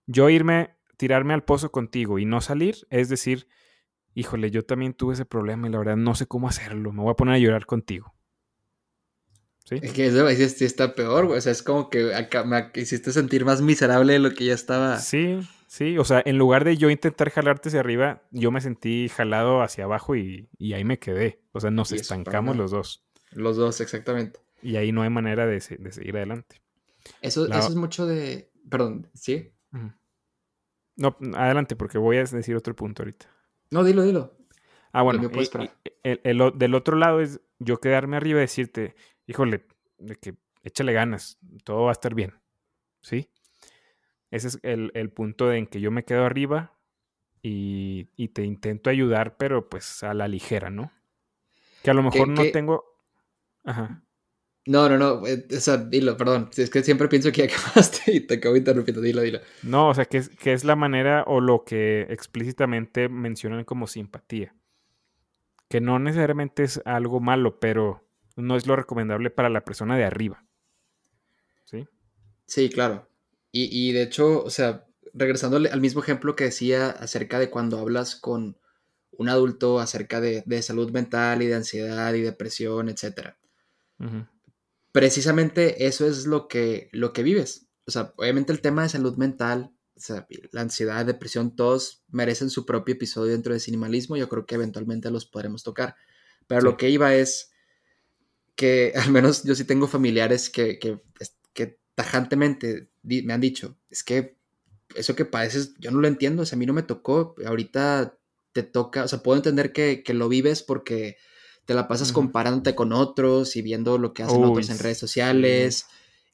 [0.07, 3.49] yo irme, tirarme al pozo contigo y no salir, es decir,
[4.15, 7.11] híjole, yo también tuve ese problema y la verdad no sé cómo hacerlo, me voy
[7.11, 8.15] a poner a llorar contigo.
[9.67, 9.81] ¿Sí?
[9.83, 11.39] Es que eso sí está peor, güey.
[11.39, 14.55] O sea, es como que acá me hiciste sentir más miserable de lo que ya
[14.55, 15.01] estaba.
[15.01, 15.99] Sí, sí.
[15.99, 19.83] O sea, en lugar de yo intentar jalarte hacia arriba, yo me sentí jalado hacia
[19.83, 21.41] abajo y, ahí me quedé.
[21.51, 23.05] O sea, nos estancamos los dos.
[23.33, 24.39] Los dos, exactamente.
[24.63, 26.63] Y ahí no hay manera de, seguir adelante.
[27.21, 28.53] Eso, eso es mucho de.
[28.71, 29.53] Perdón, ¿sí?
[30.95, 33.27] No, adelante, porque voy a decir otro punto ahorita.
[33.73, 34.37] No, dilo, dilo.
[34.93, 35.29] Ah, bueno,
[36.05, 38.95] el, del otro lado es yo quedarme arriba y decirte,
[39.27, 39.67] híjole,
[39.99, 42.35] de que échale ganas, todo va a estar bien.
[43.03, 43.31] ¿Sí?
[44.31, 46.77] Ese es el, punto en que yo me quedo arriba
[47.43, 50.91] y, y, te intento ayudar, pero pues a la ligera, ¿no?
[51.83, 52.85] Que a lo mejor no tengo.
[53.65, 54.03] Ajá.
[54.67, 56.51] No, no, no, eh, o sea, dilo, perdón.
[56.57, 59.01] Es que siempre pienso que ya acabaste y te acabo interrumpiendo.
[59.01, 59.39] Dilo, dilo.
[59.63, 63.87] No, o sea, que es, que es la manera o lo que explícitamente mencionan como
[63.87, 64.55] simpatía.
[65.69, 68.06] Que no necesariamente es algo malo, pero
[68.37, 70.45] no es lo recomendable para la persona de arriba.
[71.65, 71.87] ¿Sí?
[72.47, 73.09] Sí, claro.
[73.51, 77.79] Y, y de hecho, o sea, regresando al mismo ejemplo que decía acerca de cuando
[77.79, 78.59] hablas con
[79.11, 83.39] un adulto acerca de, de salud mental y de ansiedad y depresión, etcétera
[84.97, 87.69] precisamente eso es lo que, lo que vives.
[87.87, 92.49] O sea, obviamente el tema de salud mental, o sea, la ansiedad, depresión, todos merecen
[92.49, 94.17] su propio episodio dentro de Cinemalismo.
[94.17, 95.97] Yo creo que eventualmente los podremos tocar.
[96.47, 97.53] Pero lo que iba es
[98.57, 100.99] que, al menos yo sí tengo familiares que, que,
[101.53, 104.37] que tajantemente me han dicho, es que
[104.95, 108.17] eso que padeces, yo no lo entiendo, o sea, a mí no me tocó, ahorita
[108.53, 111.17] te toca, o sea, puedo entender que, que lo vives porque
[111.67, 115.87] te la pasas comparándote con otros y viendo lo que hacen otros en redes sociales.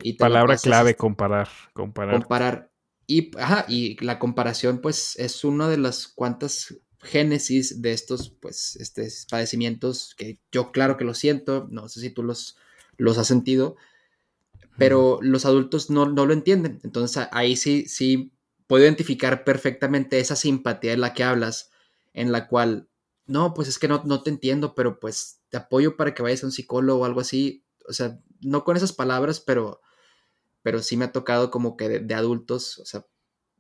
[0.03, 2.15] Y Palabra clave, comparar, comparar.
[2.15, 2.71] Comparar.
[3.07, 3.31] Y,
[3.69, 10.15] y la comparación, pues, es una de las cuantas génesis de estos, pues, este, padecimientos
[10.17, 12.57] que yo claro que lo siento, no sé si tú los,
[12.97, 13.77] los has sentido,
[14.79, 16.81] pero los adultos no, no, lo entienden.
[16.83, 18.33] Entonces ahí sí, sí
[18.67, 21.71] puedo identificar perfectamente esa simpatía de la que hablas,
[22.15, 22.89] en la cual
[23.27, 26.43] no, pues es que no, no te entiendo, pero pues te apoyo para que vayas
[26.43, 27.65] a un psicólogo o algo así.
[27.89, 29.81] O sea, no con esas palabras, pero,
[30.63, 33.07] pero sí me ha tocado como que de, adultos, o sea,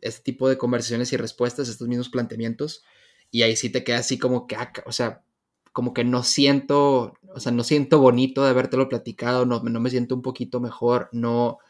[0.01, 2.83] este tipo de conversaciones y respuestas, estos mismos planteamientos,
[3.33, 5.25] y ahí sí te queda así como que, ah, o sea,
[5.73, 9.91] como que no siento, o sea, no siento bonito de habértelo platicado, no, no me
[9.91, 11.61] siento un poquito mejor, no, o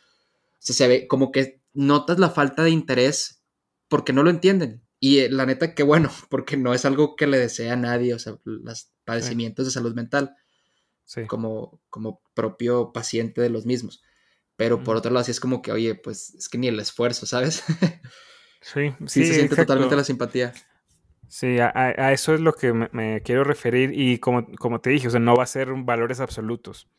[0.59, 3.43] sea, se ve como que notas la falta de interés
[3.89, 4.83] porque no lo entienden.
[4.99, 8.13] Y eh, la neta, que bueno, porque no es algo que le desea a nadie,
[8.13, 10.35] o sea, los padecimientos de salud mental,
[11.29, 14.03] como, como propio paciente de los mismos.
[14.57, 17.27] Pero por otro lado, sí es como que, oye, pues es que ni el esfuerzo,
[17.27, 17.63] ¿sabes?
[18.61, 20.53] sí, sí, se siente totalmente la simpatía.
[21.33, 25.11] Sí, a, eso es lo que me, quiero referir y como, como te dije, o
[25.11, 26.91] sea, no va a ser valores absolutos.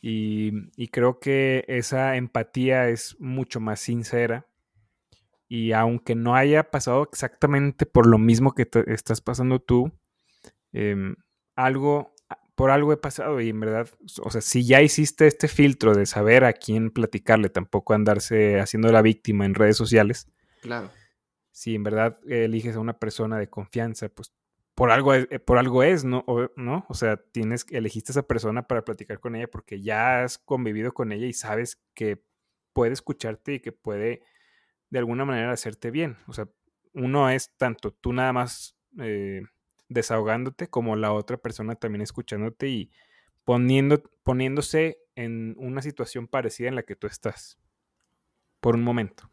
[0.00, 4.46] Y, y creo que esa empatía es mucho más sincera
[5.48, 9.90] y aunque no haya pasado exactamente por lo mismo que estás pasando tú,
[10.72, 11.16] em,
[11.56, 12.14] algo
[12.54, 13.88] por algo he pasado y en verdad,
[14.22, 18.92] o sea, si ya hiciste este filtro de saber a quién platicarle, tampoco andarse haciendo
[18.92, 20.28] la víctima en redes sociales.
[20.60, 20.92] Claro.
[21.52, 24.32] Si en verdad eliges a una persona de confianza, pues
[24.74, 26.24] por algo es, por algo es ¿no?
[26.26, 26.86] O, ¿no?
[26.88, 30.92] O sea, tienes, elegiste a esa persona para platicar con ella porque ya has convivido
[30.92, 32.22] con ella y sabes que
[32.72, 34.22] puede escucharte y que puede
[34.90, 36.16] de alguna manera hacerte bien.
[36.26, 36.48] O sea,
[36.94, 39.42] uno es tanto tú nada más eh,
[39.88, 42.90] desahogándote como la otra persona también escuchándote y
[43.44, 47.58] poniendo, poniéndose en una situación parecida en la que tú estás
[48.60, 49.31] por un momento.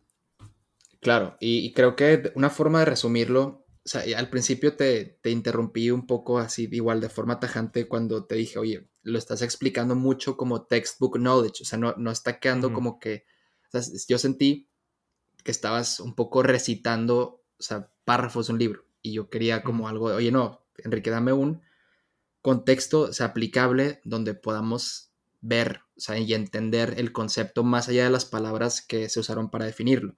[1.01, 5.91] Claro, y, creo que una forma de resumirlo, o sea, al principio te, te, interrumpí
[5.91, 10.35] un poco así, igual de forma tajante, cuando te dije, oye, lo estás explicando mucho
[10.35, 13.25] como textbook knowledge, o sea, no, no está quedando como que,
[13.73, 14.69] o sea, yo sentí
[15.43, 19.87] que estabas un poco recitando, o sea, párrafos de un libro y yo quería como
[19.87, 21.61] algo, oye, no, Enrique, dame un
[22.41, 25.81] contexto aplicable donde podamos ver
[26.17, 30.15] y entender el concepto más allá de las palabras que se usaron para definirlo.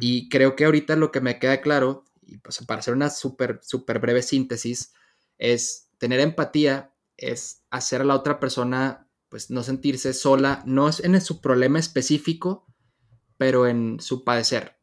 [0.00, 3.58] Y creo que ahorita lo que me queda claro, y pues para hacer una súper,
[3.62, 4.94] súper breve síntesis,
[5.38, 11.00] es tener empatía, es hacer a la otra persona pues no sentirse sola, no es
[11.00, 12.66] en su problema específico,
[13.38, 14.76] pero en su padecer.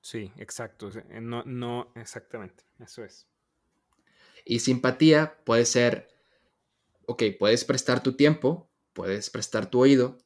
[0.00, 0.90] Sí, exacto.
[1.10, 2.64] Eh, no, no, exactamente.
[2.78, 3.26] Eso es.
[4.44, 6.08] Y simpatía puede ser,
[7.06, 10.18] ok, puedes prestar tu tiempo, puedes prestar tu oído,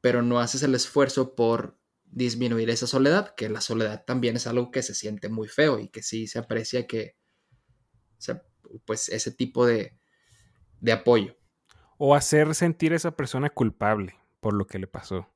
[0.00, 1.78] pero no haces el esfuerzo por
[2.10, 5.88] disminuir esa soledad, que la soledad también es algo que se siente muy feo y
[5.88, 7.16] que sí se aprecia que,
[8.84, 9.98] pues ese tipo de,
[10.80, 11.36] de apoyo.
[11.98, 15.28] O hacer sentir a esa persona culpable por lo que le pasó.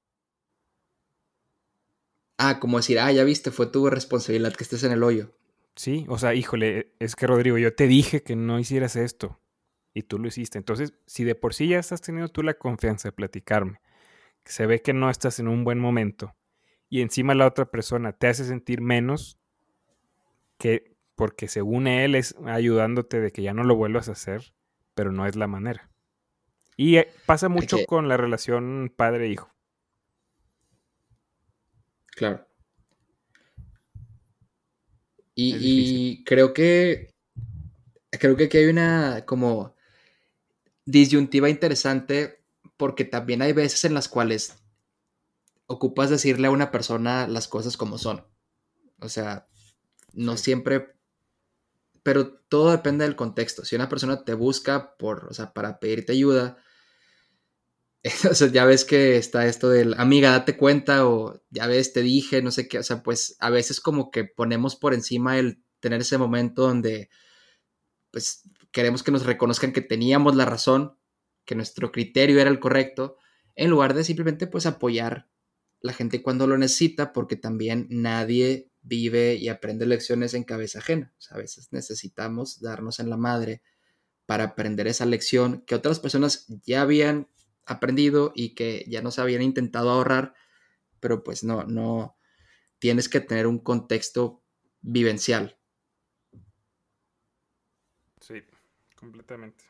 [2.38, 5.34] Ah, como decir, ah, ya viste, fue tu responsabilidad que estés en el hoyo.
[5.76, 9.38] Sí, o sea, híjole, es que Rodrigo, yo te dije que no hicieras esto
[9.92, 10.58] y tú lo hiciste.
[10.58, 13.80] Entonces, si de por sí ya estás teniendo tú la confianza de platicarme,
[14.42, 16.34] que se ve que no estás en un buen momento
[16.90, 19.38] y encima la otra persona te hace sentir menos
[20.58, 24.52] que porque según él es ayudándote de que ya no lo vuelvas a hacer,
[24.94, 25.90] pero no es la manera.
[26.76, 29.52] Y eh, pasa mucho con la relación padre-hijo.
[32.16, 32.46] Claro.
[35.34, 37.10] Y, creo que
[38.10, 39.74] creo que aquí hay una como
[40.84, 42.42] disyuntiva interesante
[42.76, 44.60] porque también hay veces en las cuales
[45.70, 48.26] ocupas decirle a una persona las cosas como son.
[48.98, 49.46] O sea,
[50.12, 50.96] no siempre,
[52.02, 53.64] pero todo depende del contexto.
[53.64, 56.58] Si una persona te busca por, o sea, para pedirte ayuda,
[58.34, 62.42] sea, ya ves que está esto del amiga, date cuenta o ya ves, te dije,
[62.42, 66.00] no sé qué, o sea, pues a veces como que ponemos por encima el tener
[66.00, 67.10] ese momento donde
[68.10, 68.42] pues
[68.72, 70.98] queremos que nos reconozcan que teníamos la razón,
[71.44, 73.18] que nuestro criterio era el correcto,
[73.54, 75.30] en lugar de simplemente pues apoyar
[75.80, 81.12] la gente cuando lo necesita, porque también nadie vive y aprende lecciones en cabeza ajena.
[81.30, 83.62] A veces necesitamos darnos en la madre
[84.26, 87.28] para aprender esa lección que otras personas ya habían
[87.66, 90.34] aprendido y que ya nos habían intentado ahorrar,
[91.00, 92.16] pero pues no, no,
[92.78, 94.42] tienes que tener un contexto
[94.80, 95.58] vivencial.
[98.20, 98.42] Sí,
[98.96, 99.64] completamente.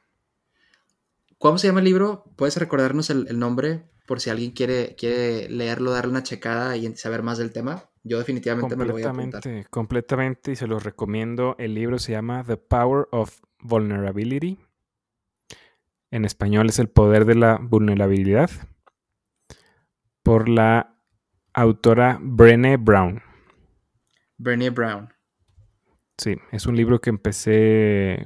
[1.41, 2.24] ¿Cómo se llama el libro?
[2.36, 7.24] ¿Puedes recordarnos el, nombre por si alguien quiere, quiere leerlo, darle una checada y saber
[7.24, 7.91] más del tema?
[8.05, 9.43] Yo definitivamente me lo voy a apuntar.
[9.70, 11.57] Completamente, y se los recomiendo.
[11.59, 14.59] El libro se llama The Power of Vulnerability
[16.11, 18.51] en español es El poder de la vulnerabilidad,
[20.22, 20.97] por la
[21.53, 23.22] autora Brené Brown.
[24.36, 25.12] Brené Brown.
[26.18, 28.24] Sí, es un libro que empecé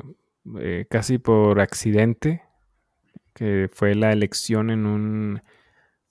[0.59, 2.43] eh, casi por accidente,
[3.35, 5.43] que fue la elección en un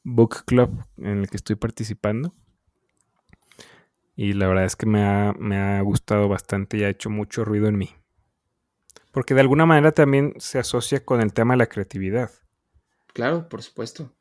[0.04, 2.34] book club en el que estoy participando.
[4.16, 7.44] Y la verdad es que me ha, me ha gustado bastante y ha hecho mucho
[7.44, 7.90] ruido en mí.
[9.12, 12.32] Porque de alguna manera también se asocia con el tema de la creatividad.
[13.14, 14.12] Claro, por supuesto.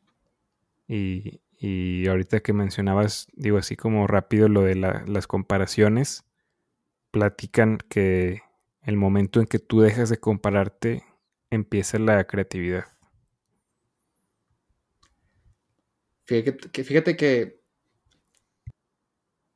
[0.86, 6.24] Y, ahorita que mencionabas, digo así como rápido lo de las comparaciones,
[7.10, 8.42] platican que
[8.82, 11.04] el momento en que tú dejas de compararte,
[11.52, 12.86] empieza la creatividad.
[16.24, 17.62] Fíjate que, fíjate que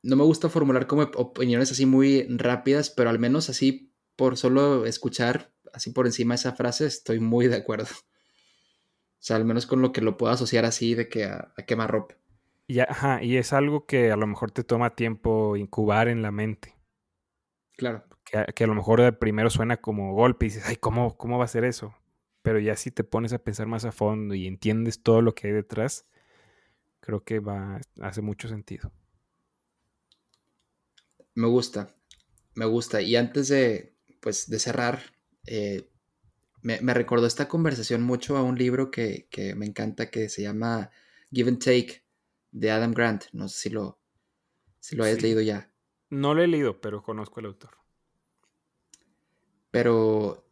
[0.03, 4.87] no me gusta formular como opiniones así muy rápidas, pero al menos así por solo
[4.87, 7.89] escuchar así por encima esa frase, estoy muy de acuerdo.
[9.19, 11.91] O sea, al menos con lo que lo puedo asociar así de que a, quemar
[11.91, 12.15] ropa.
[12.69, 16.31] Y, ajá, y es algo que a lo mejor te toma tiempo incubar en la
[16.31, 16.76] mente.
[17.77, 18.05] Claro.
[18.25, 21.45] Que, a lo mejor de primero suena como golpe y dices, ay, ¿cómo, ¿cómo va
[21.45, 21.95] a ser eso?
[22.47, 25.49] pero ya si te pones a pensar más a fondo y entiendes todo lo que
[25.49, 26.07] hay detrás,
[27.01, 28.93] creo que va, hace mucho sentido.
[31.35, 31.97] Me gusta,
[32.55, 33.03] me gusta.
[33.03, 35.03] Y antes de, pues, de cerrar,
[35.45, 35.91] eh,
[36.63, 40.93] me, recordó esta conversación mucho a un libro que, me encanta que se llama
[41.33, 42.05] Give and Take
[42.53, 43.25] de Adam Grant.
[43.33, 43.99] No sé si lo,
[44.79, 45.69] si lo hayas leído ya.
[46.11, 47.71] No lo he leído, pero conozco el autor.
[49.71, 50.45] Pero.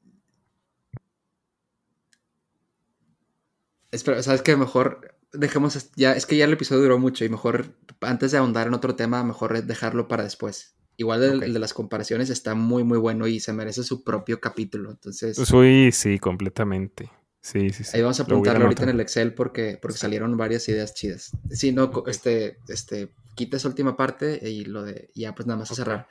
[3.91, 4.57] Espera, ¿sabes qué?
[4.57, 5.91] Mejor dejemos.
[5.97, 8.97] Ya, es que ya el episodio duró mucho y mejor, antes de ahondar en otro
[8.97, 10.75] tema, mejor dejarlo para después.
[10.97, 14.91] Igual el, de las comparaciones está muy, muy bueno y se merece su propio capítulo.
[14.91, 15.37] Entonces.
[15.37, 17.11] Sí, sí, completamente.
[17.41, 17.91] Sí, sí, sí.
[17.95, 21.31] Ahí vamos a apuntarlo ahorita en el Excel porque, porque salieron varias ideas chidas.
[21.51, 25.71] Sí, no, este, este, quita esa última parte y lo de, ya pues nada más
[25.71, 26.09] a cerrar.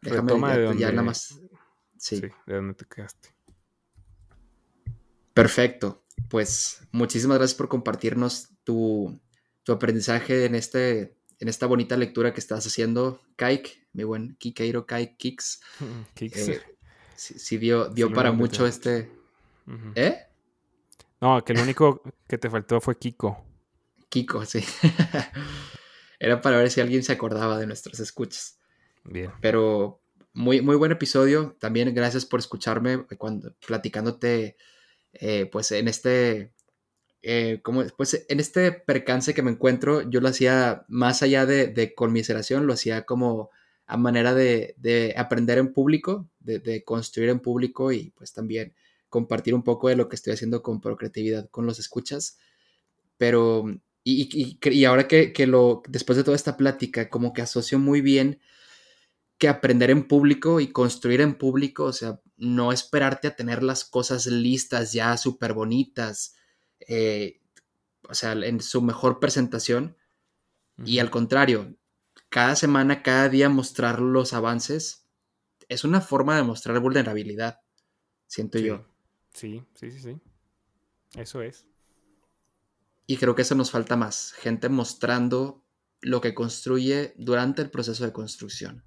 [0.00, 1.40] Déjame ya, de ya nada más.
[1.98, 2.16] Sí.
[2.16, 2.28] sí.
[2.46, 3.34] de dónde te quedaste.
[5.32, 6.04] Perfecto.
[6.28, 9.20] Pues muchísimas gracias por compartirnos tu,
[9.64, 14.86] tu aprendizaje en este en esta bonita lectura que estás haciendo, Kaik, mi buen Kikeiro
[14.86, 15.60] Kaik Kicks.
[16.14, 16.48] Kicks.
[16.48, 16.62] Eh,
[17.16, 19.10] sí, dio, dio para mucho este.
[19.94, 20.18] ¿Eh?
[21.20, 23.44] No, que lo único que te faltó fue Kiko.
[24.08, 24.62] Kiko, sí.
[26.18, 28.58] Era para ver si alguien se acordaba de nuestros escuchas.
[29.04, 29.30] Bien.
[29.40, 30.00] Pero
[30.32, 31.56] muy, muy buen episodio.
[31.60, 34.56] También gracias por escucharme cuando platicándote,
[35.12, 36.54] eh, pues en este
[37.26, 41.94] eh, como, pues en este percance que me encuentro, yo lo hacía más allá de,
[41.94, 43.48] conmiseración, lo hacía como
[43.86, 48.74] a manera de, aprender en público, de, construir en público y pues también
[49.08, 52.36] compartir un poco de lo que estoy haciendo con Procreatividad con los escuchas.
[53.16, 53.64] Pero,
[54.04, 58.02] y, y, ahora que, que, lo, después de toda esta plática, como que asocio muy
[58.02, 58.40] bien
[59.38, 63.84] que aprender en público y construir en público, o sea, no esperarte a tener las
[63.84, 66.36] cosas listas ya súper bonitas,
[66.80, 67.40] eh,
[68.08, 69.96] o sea, en su mejor presentación.
[70.84, 71.76] Y al contrario,
[72.28, 75.06] cada semana, cada día mostrar los avances
[75.68, 77.60] es una forma de mostrar vulnerabilidad,
[78.26, 78.86] siento yo.
[79.32, 80.20] Sí, sí, sí, sí.
[81.16, 81.66] Eso es.
[83.06, 85.64] Y creo que eso nos falta más, gente mostrando
[86.00, 88.84] lo que construye durante el proceso de construcción.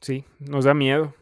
[0.00, 1.14] Sí, nos da miedo.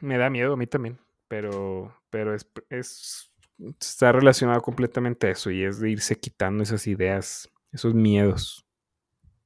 [0.00, 0.98] Me da miedo a mí también
[1.34, 2.32] pero, pero
[2.70, 3.32] es,
[3.80, 8.64] está relacionado completamente a eso y es de irse quitando esas ideas, esos miedos.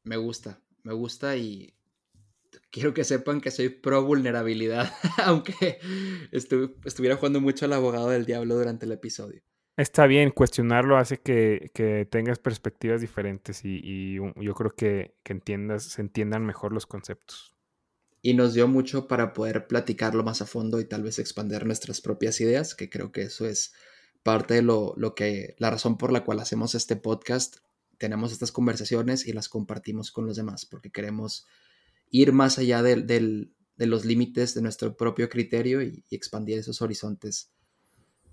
[0.04, 1.74] Me gusta, me gusta y
[2.70, 4.92] quiero que sepan que soy pro vulnerabilidad,
[5.24, 5.78] aunque
[6.32, 9.42] estuviera jugando mucho al abogado del diablo durante el episodio.
[9.76, 16.00] Está bien, cuestionarlo hace que, tengas perspectivas diferentes y, yo creo que, que, entiendas, se
[16.00, 17.54] entiendan mejor los conceptos
[18.22, 22.00] y nos dio mucho para poder platicarlo más a fondo y tal vez expandir nuestras
[22.00, 23.72] propias ideas, que creo que eso es
[24.22, 27.58] parte de lo, que, la razón por la cual hacemos este podcast,
[27.96, 31.46] tenemos estas conversaciones y las compartimos con los demás, porque queremos
[32.10, 37.52] ir más allá de los límites de nuestro propio criterio y, expandir esos horizontes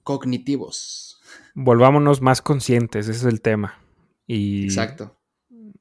[0.03, 1.19] cognitivos.
[1.53, 3.79] Volvámonos más conscientes, ese es el tema.
[4.27, 5.19] Y Exacto.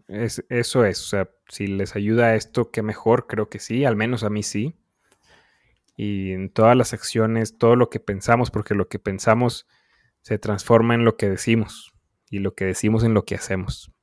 [0.09, 3.97] Es, eso es, o sea, si les ayuda esto, qué mejor, creo que sí, al
[3.97, 4.75] menos a mí sí.
[5.97, 9.67] Y en todas las acciones, todo lo que pensamos, porque lo que pensamos
[10.23, 11.93] se transforma en lo que decimos
[12.31, 13.94] y lo que decimos en lo que hacemos.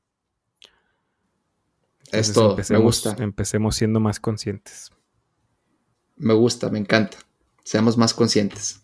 [2.12, 3.16] Esto me gusta.
[3.20, 4.92] Empecemos siendo más conscientes.
[6.16, 7.18] Me gusta, me encanta.
[7.64, 8.82] Seamos más conscientes.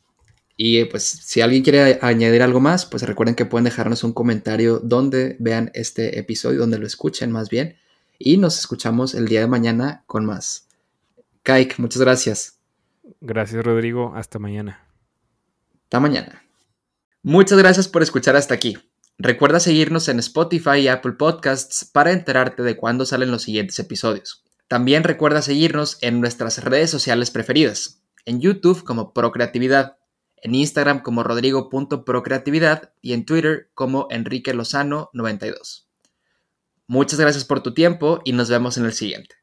[0.56, 4.80] Y pues si alguien quiere añadir algo más, pues recuerden que pueden dejarnos un comentario
[4.80, 7.76] donde vean este episodio, donde lo escuchen más bien.
[8.18, 10.68] Y nos escuchamos el día de mañana con más.
[11.44, 12.60] Kaik, muchas gracias.
[13.22, 14.84] Gracias Rodrigo, hasta mañana.
[15.84, 16.44] Hasta mañana.
[17.22, 18.78] Muchas gracias por escuchar hasta aquí.
[19.18, 24.44] Recuerda seguirnos en Spotify y Apple Podcasts para enterarte de cuándo salen los siguientes episodios.
[24.68, 29.98] También recuerda seguirnos en nuestras redes sociales preferidas, en YouTube como Procreatividad
[30.42, 35.88] en Instagram como rodrigo.procreatividad y en Twitter como Enrique Lozano 92.
[36.88, 39.36] Muchas gracias por tu tiempo y nos vemos en el siguiente.